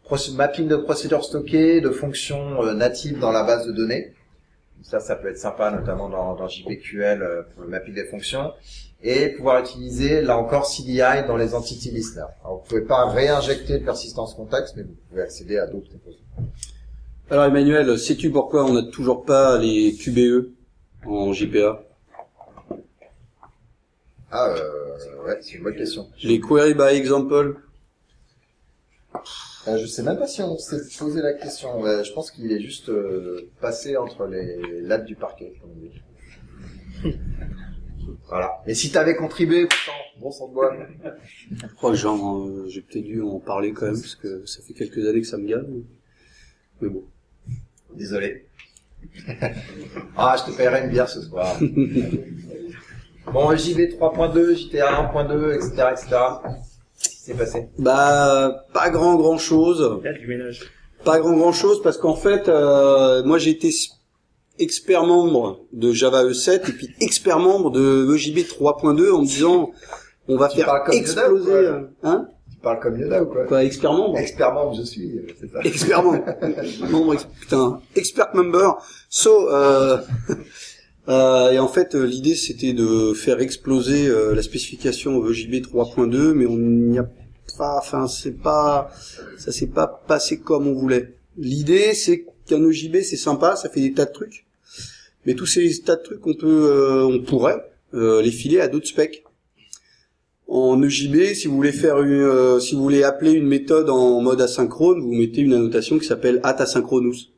[0.05, 4.13] Proce- mapping de procédures stockées, de fonctions euh, natives dans la base de données.
[4.83, 8.53] Ça, ça peut être sympa, notamment dans, dans JPQL euh, pour le mapping des fonctions.
[9.03, 12.27] Et pouvoir utiliser, là encore, CDI dans les entity listeners.
[12.45, 16.19] Alors, vous pouvez pas réinjecter de persistance contexte, mais vous pouvez accéder à d'autres composants.
[17.31, 20.51] Alors Emmanuel, sais-tu pourquoi on n'a toujours pas les QBE
[21.07, 21.81] en JPA
[24.33, 26.09] Ah, euh, ouais, c'est une bonne question.
[26.25, 27.61] Les query by example?
[29.69, 31.81] Euh, je sais même pas si on s'est posé la question.
[31.81, 37.07] Ouais, je pense qu'il est juste euh, passé entre les lattes du parquet, comme on
[37.07, 37.15] dit.
[38.29, 38.61] voilà.
[38.67, 40.77] Et si t'avais contribué, pourtant, bon sang de bois.
[41.53, 44.63] Je crois que j'en, euh, j'ai peut-être dû en parler quand même parce que ça
[44.63, 45.85] fait quelques années que ça me gagne.
[46.81, 47.05] Mais bon.
[48.01, 48.47] Désolé.
[50.17, 51.55] ah, je te paierai une bière ce soir.
[53.31, 56.07] bon, JV 3.2, JTA 1.2, etc., etc.
[56.99, 59.99] Qu'est-ce qui s'est passé Bah, pas grand grand chose.
[60.03, 60.63] Il y a du ménage.
[61.05, 63.71] Pas grand grand chose parce qu'en fait, euh, moi j'ai été
[64.59, 69.73] expert membre de Java E7 et puis expert membre de EJB 3.2 en me disant
[70.27, 72.29] on va Tu faire exploser, euh, hein?
[72.63, 75.61] Parles comme Yoda ou quoi Quoi, expert membre Expert membre, je suis, euh, c'est ça.
[75.65, 76.25] Expert membre.
[76.91, 78.73] membre ex- putain, expert member.
[79.09, 79.99] So, euh,
[81.09, 86.33] euh, et en fait, euh, l'idée c'était de faire exploser euh, la spécification EJB 3.2,
[86.33, 87.09] mais on n'y a
[87.59, 88.91] pas, enfin, c'est pas,
[89.39, 91.15] ça s'est pas passé comme on voulait.
[91.37, 94.47] L'idée c'est qu'un EJB c'est sympa, ça fait des tas de trucs,
[95.27, 98.69] mais tous ces tas de trucs on peut, euh, on pourrait euh, les filer à
[98.69, 99.25] d'autres specs.
[100.53, 104.21] En EJB, si vous voulez faire une, euh, si vous voulez appeler une méthode en
[104.21, 107.29] mode asynchrone, vous mettez une annotation qui s'appelle at asynchronous.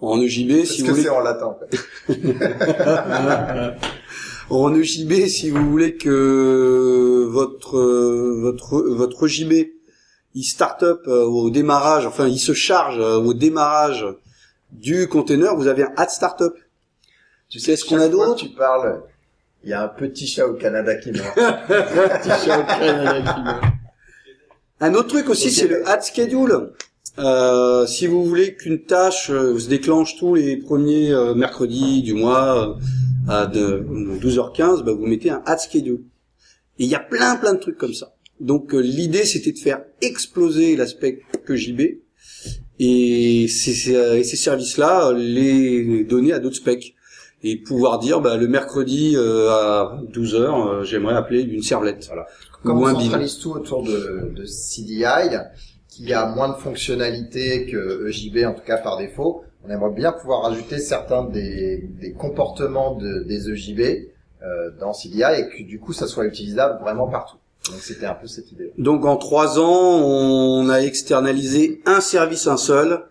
[0.00, 1.78] En EJB, si que vous voulez, c'est en latin, en fait.
[4.50, 9.68] en EJB, si vous voulez que votre euh, votre votre EJB
[10.34, 14.06] il start up euh, au démarrage, enfin il se charge euh, au démarrage
[14.70, 16.54] du container, vous avez un at startup.
[17.48, 19.02] Tu Qu'est-ce qu'on chaque a d'autre Tu parles.
[19.68, 21.38] Il y a un petit chat au Canada qui meurt.
[24.80, 26.70] Un autre truc aussi, c'est le add schedule.
[27.18, 32.14] Euh, si vous voulez qu'une tâche euh, se déclenche tous les premiers euh, mercredis du
[32.14, 32.78] mois
[33.28, 33.84] euh, à de,
[34.22, 36.00] 12h15, bah, vous mettez un add schedule.
[36.78, 38.14] Et il y a plein plein de trucs comme ça.
[38.40, 41.80] Donc l'idée c'était de faire exploser l'aspect que JB
[42.78, 46.94] et ces, ces, et ces services-là les donner à d'autres specs
[47.42, 50.34] et pouvoir dire bah, le mercredi euh, à 12h
[50.80, 52.06] euh, j'aimerais appeler une servlette.
[52.06, 52.26] Voilà.
[52.64, 53.00] Comme on bin.
[53.00, 55.04] centralise tout autour de, de CDI,
[55.88, 60.12] qui a moins de fonctionnalités que EJB, en tout cas par défaut, on aimerait bien
[60.12, 63.80] pouvoir rajouter certains des, des comportements de- des EJB
[64.42, 67.36] euh, dans CDI et que du coup ça soit utilisable vraiment partout.
[67.70, 68.72] Donc c'était un peu cette idée.
[68.78, 73.02] Donc en trois ans, on a externalisé un service, un seul.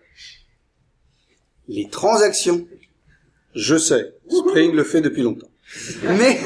[1.68, 2.66] Les transactions.
[3.54, 5.48] Je sais, Spring le fait depuis longtemps.
[6.02, 6.38] Mais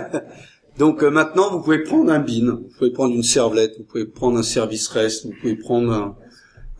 [0.78, 4.06] donc euh, maintenant, vous pouvez prendre un bin, vous pouvez prendre une servlette, vous pouvez
[4.06, 6.16] prendre un service REST, vous pouvez prendre un,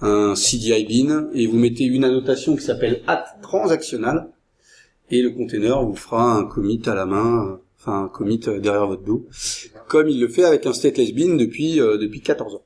[0.01, 4.31] un CDI bin et vous mettez une annotation qui s'appelle at transactional
[5.11, 8.59] et le container vous fera un commit à la main, euh, enfin un commit euh,
[8.59, 9.27] derrière votre dos,
[9.89, 12.63] comme il le fait avec un stateless bin depuis euh, depuis 14 ans.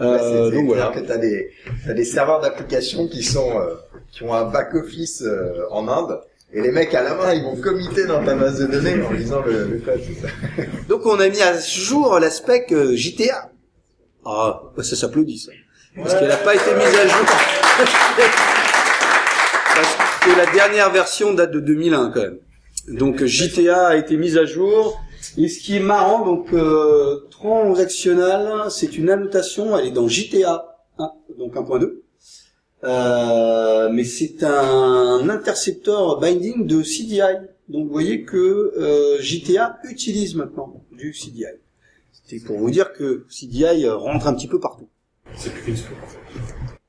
[0.00, 0.88] Euh, donc voilà.
[0.88, 1.50] que t'as des
[1.86, 3.74] t'as des serveurs d'application qui sont euh,
[4.12, 6.20] qui ont un back office euh, en Inde
[6.52, 9.10] et les mecs à la main ils vont committer dans ta base de données en
[9.10, 10.00] lisant le, le code.
[10.20, 10.28] ça.
[10.88, 13.50] Donc on a mis à jour la spec euh, JTA.
[14.24, 15.52] Ah, bah, ça s'applaudit ça.
[15.96, 17.26] Parce qu'elle n'a pas été mise à jour.
[19.74, 22.38] Parce que la dernière version date de 2001 quand même.
[22.88, 25.00] Donc JTA a été mise à jour.
[25.38, 27.20] Et ce qui est marrant, donc euh,
[28.68, 32.01] c'est une annotation, elle est dans JTA 1, donc 1.2.
[32.84, 37.20] Euh, mais c'est un intercepteur binding de CDI.
[37.68, 41.44] Donc vous voyez que euh, JTA utilise maintenant du CDI.
[42.12, 44.88] C'était pour vous dire que CDI rentre un petit peu partout.
[45.34, 46.18] C'est plus qu'une spec en fait.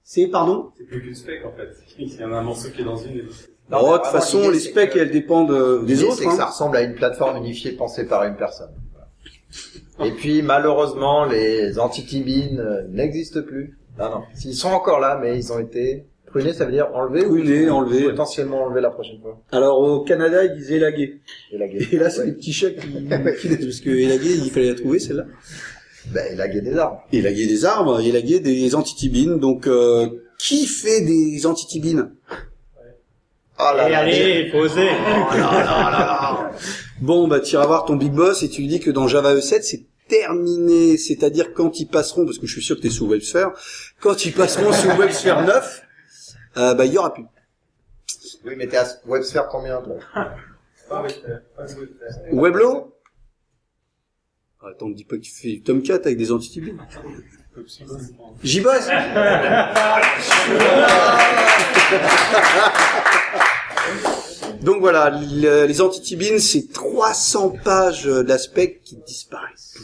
[0.04, 0.72] C'est pardon?
[0.78, 1.70] C'est plus qu'une spec en fait.
[2.00, 3.24] Il y en a un morceau qui est dans une et.
[3.72, 6.18] Non, Oh, mais de toute façon, les specs, que- elles dépendent euh, des autres.
[6.18, 6.46] c'est que ça hein.
[6.48, 8.72] ressemble à une plateforme unifiée pensée par une personne.
[8.92, 10.12] Voilà.
[10.12, 13.78] Et puis malheureusement les entity bin euh, n'existent plus.
[14.00, 17.26] Non non, ils sont encore là mais ils ont été prunés, ça veut dire enlevés
[17.26, 18.04] Prunés, ou enlevés.
[18.10, 19.40] potentiellement enlevés la prochaine fois.
[19.52, 21.22] Alors au Canada, ils disaient élagué.
[21.52, 21.88] Élagués.
[21.92, 25.26] Et là, c'est des petits chats qui, parce que élagué, il fallait la trouver celle-là.
[26.08, 27.04] Ben, élaguer des arbres.
[27.14, 29.38] Élaguer des arbres, élaguer des entity-bins.
[29.38, 30.08] Donc, euh,
[30.40, 32.10] qui fait des entity-bins
[33.58, 34.90] Ah là Et là, allez, il faut oser.
[37.02, 39.36] Bon, bah, tu iras voir ton big boss et tu lui dis que dans Java
[39.36, 39.86] E7, c'est
[40.22, 40.98] terminé.
[40.98, 43.52] C'est-à-dire quand ils passeront, parce que je suis sûr que tu es sous WebSphere,
[44.00, 45.82] quand ils passeront sous WebSphere 9,
[46.58, 47.26] euh, bah, il y aura plus.
[48.46, 49.96] Oui, mais t'es à WebSphere combien, toi?
[50.92, 51.08] Euh,
[51.60, 51.68] euh,
[52.32, 52.90] Weblo?
[54.66, 56.78] Attends, me dis pas que tu fais Tomcat avec des entity-bins.
[58.44, 58.88] J'y bosse
[64.62, 69.78] Donc voilà, le- les entity-bins, c'est 300 pages d'aspect qui disparaissent.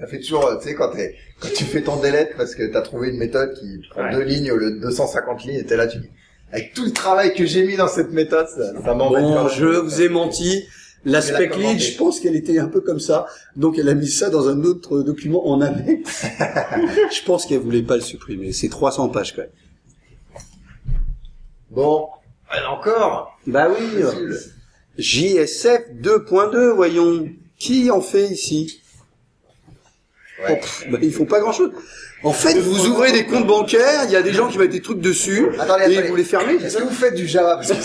[0.00, 2.80] Ça fait toujours, tu sais, quand, t'es- quand tu fais ton delete parce que t'as
[2.80, 4.12] trouvé une méthode qui prend Ouais.
[4.12, 6.08] deux lignes au lieu de 250 lignes, et t'es là, tu dis,
[6.52, 9.22] avec tout le travail que j'ai mis dans cette méthode, ça, ça m'embête.
[9.22, 10.64] Bon, je vous ai menti.
[11.04, 11.78] La lead, commenter.
[11.78, 13.26] je pense qu'elle était un peu comme ça.
[13.56, 16.26] Donc elle a mis ça dans un autre document en annexe.
[17.10, 18.52] je pense qu'elle voulait pas le supprimer.
[18.52, 19.50] C'est 300 pages quand même.
[21.70, 22.08] Bon,
[22.54, 24.02] elle encore Bah oui.
[24.98, 27.28] JSF 2.2, voyons.
[27.58, 28.79] Qui en fait ici?
[30.48, 30.60] Ouais.
[30.62, 31.70] Oh, bah, Ils font pas grand-chose.
[32.22, 34.82] En fait, vous ouvrez des comptes bancaires, il y a des gens qui mettent des
[34.82, 36.08] trucs dessus, Attendez, et attendez.
[36.08, 36.54] vous les fermez.
[36.54, 37.56] Est-ce que vous faites du Java?
[37.56, 37.76] Parce que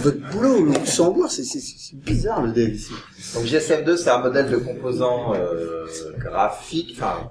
[0.00, 2.92] Votre boulot au Luxembourg, c'est c'est- c'est bizarre le dev ici.
[3.34, 5.86] Donc GSF2, c'est un modèle de composant euh,
[6.18, 7.30] graphique, enfin,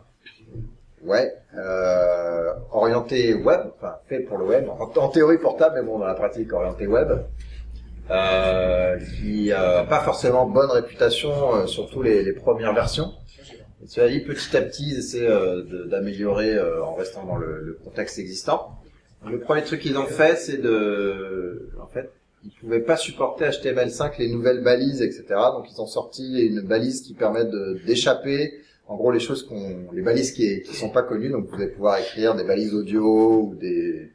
[1.04, 5.98] ouais, euh, orienté web, enfin fait pour le web, en, en théorie portable, mais bon,
[5.98, 7.10] dans la pratique orienté web,
[9.20, 13.14] qui a pas forcément bonne réputation, euh, surtout les, les premières versions.
[13.84, 17.38] Et tu as dit petit à petit, ils essaient euh, d'améliorer euh, en restant dans
[17.38, 18.78] le, le contexte existant.
[19.28, 22.12] Le premier truc qu'ils ont fait, c'est de, en fait,
[22.44, 25.26] ils pouvaient pas supporter HTML5 les nouvelles balises, etc.
[25.54, 27.46] Donc ils ont sorti une balise qui permet
[27.86, 31.30] d'échapper, en gros les choses qu'on, les balises qui, qui sont pas connues.
[31.30, 34.10] Donc vous allez pouvoir écrire des balises audio ou des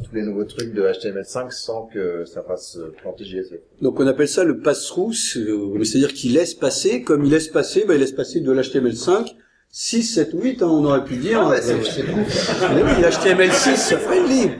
[0.00, 3.58] tous les nouveaux trucs de HTML5 sans que ça fasse euh, planter JSF.
[3.80, 7.84] Donc on appelle ça le pass-through, euh, c'est-à-dire qu'il laisse passer, comme il laisse passer,
[7.86, 9.34] bah, il laisse passer de l'HTML5,
[9.70, 11.40] 6, 7 ou 8, hein, on aurait pu dire.
[11.42, 14.50] Ah ouais, Euh, c'est oui, HTML6, friendly.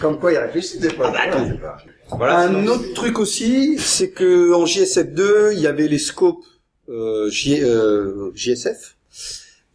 [0.00, 1.12] Comme quoi ils réfléchissent des fois.
[1.16, 1.46] attends.
[1.48, 1.76] c'est pas-
[2.16, 2.38] Voilà.
[2.40, 6.44] Un autre truc aussi, c'est que en JSF2, il y avait les scopes
[6.90, 8.96] euh, J- euh, JSF,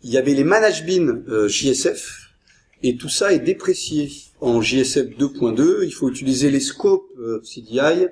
[0.04, 2.19] il y avait les management euh, JSF,
[2.84, 4.10] et tout ça est déprécié.
[4.42, 8.08] En JSF 2.2, il faut utiliser les scopes euh, CDI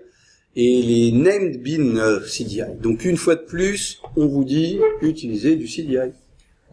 [0.55, 2.63] et les named bin euh, CDI.
[2.82, 6.11] Donc une fois de plus, on vous dit utilisez du CDI.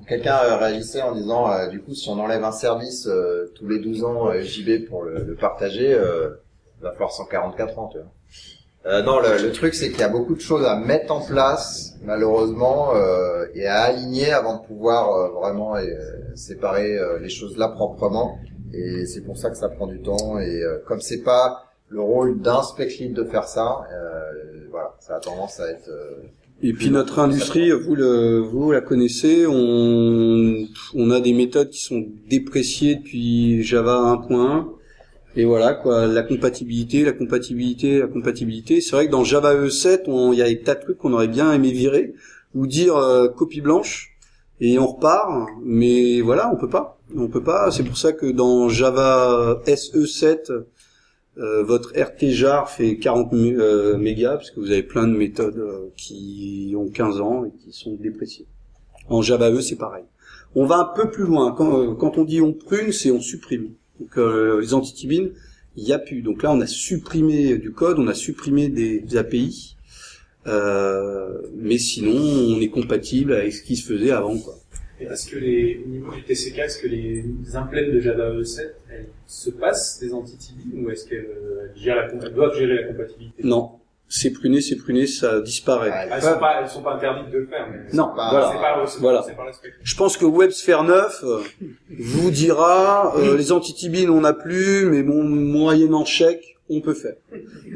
[0.08, 3.08] Quelqu'un euh, réagissait en disant, du coup, si on enlève un service
[3.54, 7.98] tous les 12 ans JB pour le, le partager, il va falloir 144 ans, tu
[7.98, 8.10] vois.
[8.86, 11.24] Euh, non, le, le truc, c'est qu'il y a beaucoup de choses à mettre en
[11.24, 15.82] place, malheureusement, euh, et à aligner avant de pouvoir euh, vraiment euh,
[16.34, 18.38] séparer euh, les choses là proprement.
[18.74, 20.38] Et c'est pour ça que ça prend du temps.
[20.38, 24.94] Et euh, comme c'est pas le rôle d'un spec lead de faire ça, euh, voilà,
[25.00, 26.22] ça a tendance à être euh,
[26.62, 31.80] Et puis notre industrie, vous le, vous la connaissez, on, on a des méthodes qui
[31.80, 33.94] sont dépréciées depuis Java
[34.28, 34.66] 1.1.
[35.36, 38.80] Et voilà quoi, la compatibilité, la compatibilité, la compatibilité.
[38.80, 41.12] C'est vrai que dans Java E7, on- il y a des tas de trucs qu'on
[41.12, 42.14] aurait bien aimé virer
[42.54, 44.12] ou dire euh, copie blanche
[44.60, 45.48] et on repart.
[45.64, 47.70] Mais voilà, on peut pas, on peut pas.
[47.72, 50.52] C'est pour ça que dans Java SE7,
[51.38, 55.58] euh, votre RT-jar fait 40 mé- euh, mégas parce que vous avez plein de méthodes
[55.58, 58.46] euh, qui ont 15 ans et qui sont dépréciées.
[59.08, 60.04] En Java E, c'est pareil.
[60.54, 61.52] On va un peu plus loin.
[61.58, 63.70] Quand, euh, quand on dit on prune, c'est on supprime.
[64.00, 65.30] Donc euh, les antitibines,
[65.76, 66.22] il n'y a plus.
[66.22, 69.76] Donc là, on a supprimé du code, on a supprimé des, des API.
[70.46, 74.36] Euh, mais sinon, on est compatible avec ce qui se faisait avant.
[74.38, 74.54] Quoi.
[75.00, 77.24] Et est-ce que les, au niveau du TCK, est-ce que les
[77.54, 82.12] implènes de Java E7, elles se passent des anti-TB ou est-ce qu'elles euh, gèrent la,
[82.12, 83.42] elles doivent gérer la compatibilité?
[83.42, 83.72] Non,
[84.08, 85.90] c'est pruné, c'est pruné, ça disparaît.
[85.90, 88.30] Ouais, Ah, elles, sont pas, elles sont pas interdites de le faire, mais Non, pas-
[88.30, 88.50] voilà.
[88.52, 89.22] c'est pas, c'est Voilà.
[89.22, 89.68] pas l'aspect.
[89.82, 91.40] Je pense que WebSphere 9 euh,
[91.98, 97.14] vous dira euh, les antitibines on n'a plus, mais bon moyennant chèque on peut faire.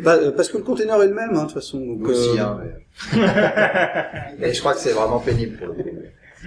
[0.02, 1.78] Bah, euh, parce que le container est le même hein, de toute façon.
[1.80, 2.60] Donc, Nous aussi, euh, hein.
[3.12, 5.88] mais- Et je crois que c'est vraiment pénible pour le coup.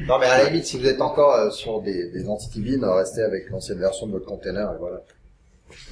[0.07, 3.21] Non, mais à la limite, si vous êtes encore euh, sur des, des anti-TB, restez
[3.21, 5.01] avec l'ancienne version de votre container et voilà.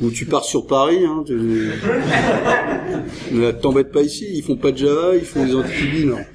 [0.02, 1.72] Ou tu pars sur Paris, hein, tu...
[3.62, 6.26] T'embêtes pas ici, ils font pas de Java, ils font des hein.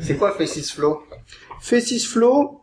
[0.00, 0.98] C'est quoi Faces Flow?
[1.60, 2.60] Faces Flow,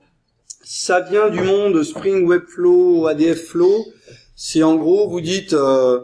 [0.63, 3.85] ça vient du monde Spring Webflow, ADF Flow.
[4.35, 6.01] C'est en gros, vous dites, euh,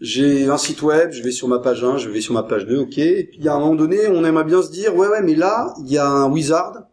[0.00, 2.66] j'ai un site web, je vais sur ma page 1, je vais sur ma page
[2.66, 2.98] 2, ok.
[2.98, 5.74] Et puis à un moment donné, on aimerait bien se dire, ouais, ouais, mais là,
[5.84, 6.84] il y a un wizard.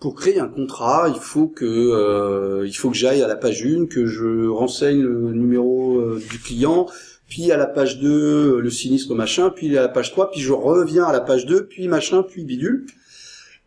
[0.00, 3.64] Pour créer un contrat, il faut que euh, il faut que j'aille à la page
[3.64, 6.86] 1, que je renseigne le numéro euh, du client,
[7.28, 10.40] puis à la page 2, euh, le sinistre machin, puis à la page 3, puis
[10.40, 12.86] je reviens à la page 2, puis machin, puis bidule.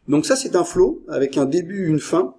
[0.07, 2.36] Donc ça, c'est un flow avec un début, une fin.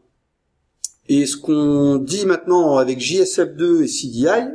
[1.08, 4.48] Et ce qu'on dit maintenant avec JSF2 et CDI,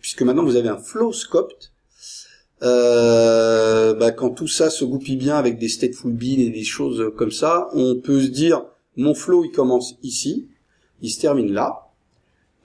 [0.00, 1.72] puisque maintenant vous avez un flow scoped,
[2.62, 7.12] euh, bah, quand tout ça se goupille bien avec des stateful bin et des choses
[7.16, 8.64] comme ça, on peut se dire
[8.96, 10.48] mon flow il commence ici,
[11.02, 11.92] il se termine là.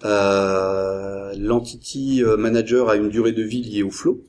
[0.04, 4.22] Euh, L'entity manager a une durée de vie liée au flow.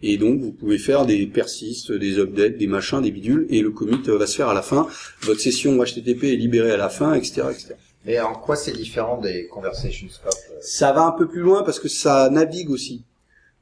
[0.00, 3.70] Et donc, vous pouvez faire des persists, des updates, des machins, des bidules, et le
[3.70, 4.86] commit euh, va se faire à la fin.
[5.22, 7.74] Votre session HTTP est libérée à la fin, etc., etc.
[8.06, 11.64] Et en quoi c'est différent des Conversation Scope euh, Ça va un peu plus loin
[11.64, 13.04] parce que ça navigue aussi.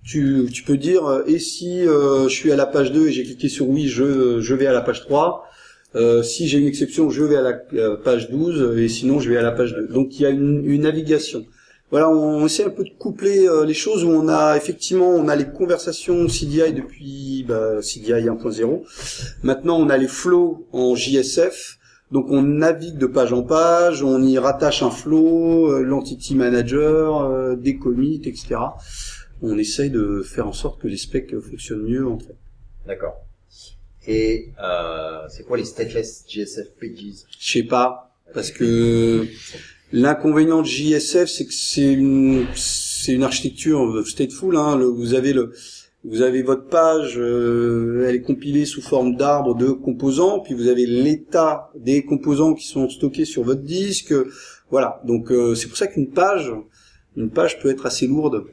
[0.07, 3.13] Tu, tu peux dire, euh, et si euh, je suis à la page 2 et
[3.13, 5.47] j'ai cliqué sur oui, je, je vais à la page 3.
[5.97, 9.31] Euh, si j'ai une exception, je vais à la euh, page 12, et sinon je
[9.31, 9.89] vais à la page 2.
[9.89, 11.47] Donc il y a une, une navigation.
[11.91, 15.29] Voilà, on essaie un peu de coupler euh, les choses où on a effectivement on
[15.29, 18.83] a les conversations CDI depuis bah, CDI 1.0.
[19.43, 21.79] Maintenant on a les flows en JSF.
[22.13, 27.79] Donc on navigue de page en page, on y rattache un flow, l'entity manager, des
[27.79, 28.59] commits, etc.
[29.43, 32.37] On essaye de faire en sorte que les specs fonctionnent mieux entre eux.
[32.87, 33.16] D'accord.
[34.09, 37.26] Et euh, c'est quoi les stateless GSF pages?
[37.39, 39.26] Je sais pas, parce que
[39.93, 44.57] l'inconvénient de JSF, c'est que c'est une c'est une architecture stateful.
[44.57, 44.76] Hein.
[44.76, 45.53] Le- vous avez le
[46.05, 50.68] vous avez votre page, euh, elle est compilée sous forme d'arbre de composants, puis vous
[50.68, 54.14] avez l'état des composants qui sont stockés sur votre disque.
[54.70, 56.53] Voilà, donc euh, c'est pour ça qu'une page,
[57.16, 58.45] une page peut être assez lourde.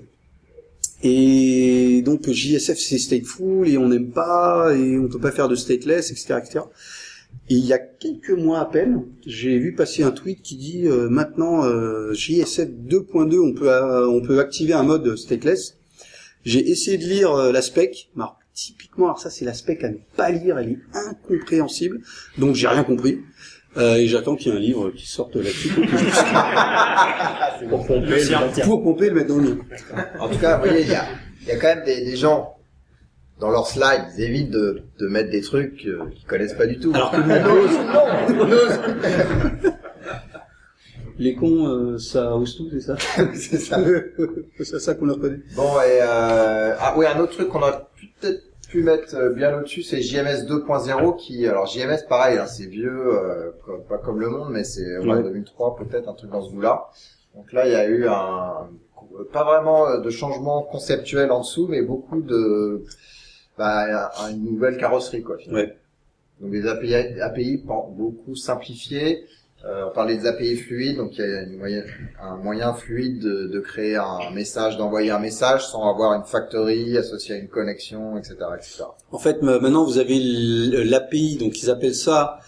[1.03, 5.55] Et donc JSF c'est stateful et on n'aime pas et on peut pas faire de
[5.55, 6.59] stateless, etc., etc.
[7.49, 10.87] Et il y a quelques mois à peine, j'ai vu passer un tweet qui dit
[10.87, 15.75] euh, maintenant euh, JSF 2.2 on peut euh, on peut activer un mode stateless.
[16.45, 19.89] J'ai essayé de lire euh, la spec, alors, typiquement alors ça c'est la spec à
[19.89, 21.99] ne pas lire, elle est incompréhensible,
[22.37, 23.19] donc j'ai rien compris.
[23.75, 25.85] Euh, et j'attends qu'il y ait un livre qui sorte là-dessus pour,
[27.87, 28.65] pomper le bâtiment.
[28.65, 29.59] pour pomper le mettre dans le.
[30.19, 31.05] En tout cas, vous voyez, il y a,
[31.41, 32.55] il y a quand même des, des gens
[33.39, 36.79] dans leurs slides, ils évitent de, de mettre des trucs euh, qu'ils connaissent pas du
[36.79, 36.93] tout.
[36.93, 39.73] Alors que nous, on ose.
[41.19, 42.95] Les cons, euh, ça ose tout, c'est ça
[43.33, 43.79] c'est ça.
[44.59, 45.41] C'est ça qu'on leur connaît.
[45.55, 47.89] Bon, et euh, ah oui, un autre truc qu'on a
[48.21, 48.43] peut-être
[48.73, 52.89] pu mettre euh, bien au-dessus, c'est JMS 2.0 qui, alors JMS pareil, hein, c'est vieux,
[52.91, 55.21] euh, comme- pas comme le monde, mais c'est ouais, Ouais.
[55.23, 56.85] 2003 peut-être, un truc dans ce goût-là.
[57.35, 58.67] Donc là, il y a eu un,
[59.31, 62.83] pas vraiment euh, de changement conceptuel en dessous, mais beaucoup de,
[63.59, 65.37] bah, un- une nouvelle carrosserie quoi.
[65.37, 65.61] finalement.
[65.69, 65.77] Ouais.
[66.41, 67.57] Donc des API,
[67.91, 69.27] beaucoup simplifiés, Euh,
[69.65, 71.83] on parlait des API fluides, donc il y a une moyen-
[72.21, 76.97] un moyen fluide de, de créer un message, d'envoyer un message sans avoir une factory
[76.97, 78.83] associée à une connexion, etc., etc.
[79.11, 82.39] En fait, ma- maintenant, vous avez l'API, donc ils appellent ça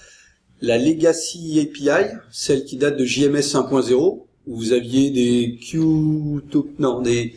[0.62, 6.42] la Legacy API, celle qui date de JMS 1.0, où vous aviez des queue,
[6.80, 7.34] non, des,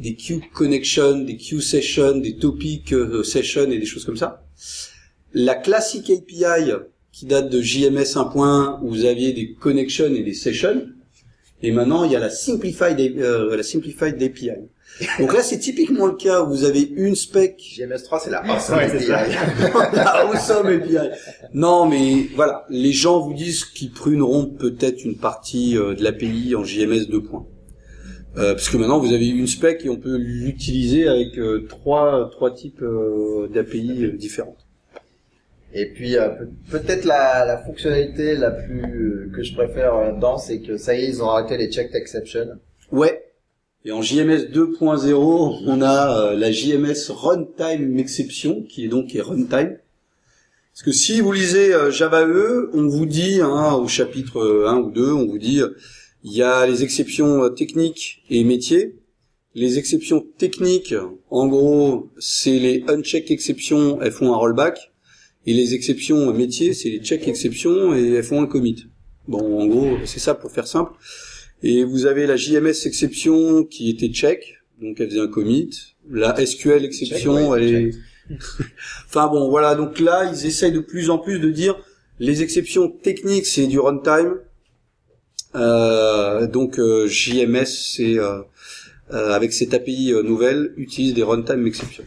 [0.00, 4.42] des queue connection, des queue session, des topic euh, session et des choses comme ça.
[5.34, 6.72] La Classic API,
[7.12, 10.86] qui date de JMS 1.1, où vous aviez des connections et des sessions.
[11.62, 14.50] Et maintenant, il y a la Simplified, euh, la Simplified API.
[15.20, 18.50] Donc là, c'est typiquement le cas où vous avez une spec JMS3, c'est la Ouais,
[18.50, 18.78] awesome.
[18.78, 19.06] API.
[19.96, 20.96] ah, awesome API.
[21.54, 26.54] Non, mais voilà, les gens vous disent qu'ils pruneront peut-être une partie euh, de l'API
[26.56, 27.22] en JMS 2.
[27.22, 27.46] points.
[28.38, 32.30] Euh, parce que maintenant vous avez une spec et on peut l'utiliser avec euh, trois
[32.32, 34.61] trois types euh, d'API euh, différentes.
[35.74, 40.04] Et puis euh, peut- peut-être la, la fonctionnalité la plus euh, que je préfère euh,
[40.10, 42.58] là-dedans, c'est que ça y est, ils ont arrêté les checked exceptions.
[42.90, 43.24] Ouais.
[43.84, 49.20] Et en JMS 2.0, on a euh, la JMS Runtime Exception, qui est donc est
[49.22, 49.78] runtime.
[50.72, 54.68] Parce que si vous lisez euh, Java EE, on vous dit, hein, au chapitre euh,
[54.68, 55.76] 1 ou 2, on vous dit, euh,
[56.22, 58.94] il y a les exceptions euh, techniques et métiers.
[59.54, 60.94] Les exceptions techniques,
[61.28, 64.91] en gros, c'est les uncheck exceptions, elles font un rollback.
[65.46, 68.86] Et les exceptions métiers, c'est les check exceptions et elles font un commit.
[69.28, 70.92] Bon, en gros, c'est ça pour faire simple.
[71.62, 75.70] Et vous avez la JMS exception qui était check, donc elle faisait un commit.
[76.10, 77.90] La SQL exception, Check, ouais, elle est...
[79.06, 81.76] enfin bon, voilà, donc là, ils essayent de plus en plus de dire
[82.18, 84.36] les exceptions techniques, c'est du runtime.
[85.54, 88.42] Euh, donc euh, JMS, c'est euh,
[89.12, 92.04] euh, avec cette API euh, nouvelle, utilise des runtime exceptions.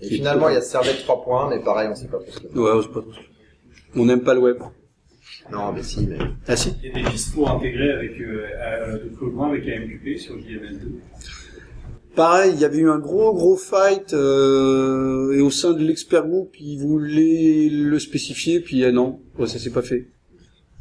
[0.00, 2.40] Et finalement, il y a Servlet 3 points, mais pareil, on sait pas trop ce
[2.40, 3.10] que Ouais, c'est pas trop.
[3.96, 4.58] On n'aime pas le web.
[5.50, 6.18] Non, mais si, mais...
[6.46, 6.74] Ah si.
[6.82, 10.18] Il y a des pistes pour intégrer avec euh, euh, de plus loin avec AMQP
[10.18, 11.00] sur JMS2.
[12.14, 16.26] Pareil, il y avait eu un gros gros fight euh, et au sein de l'expert
[16.26, 20.08] group, ils voulaient le spécifier, puis euh, non, ouais, ça s'est pas fait.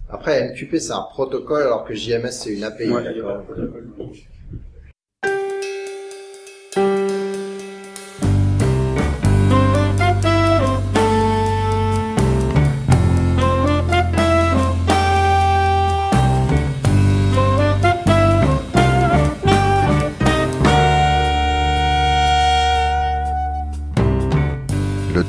[0.09, 2.89] Après, MQP, c'est un protocole, alors que JMS, c'est une API.
[2.89, 3.03] Ouais.
[3.03, 3.43] d'accord.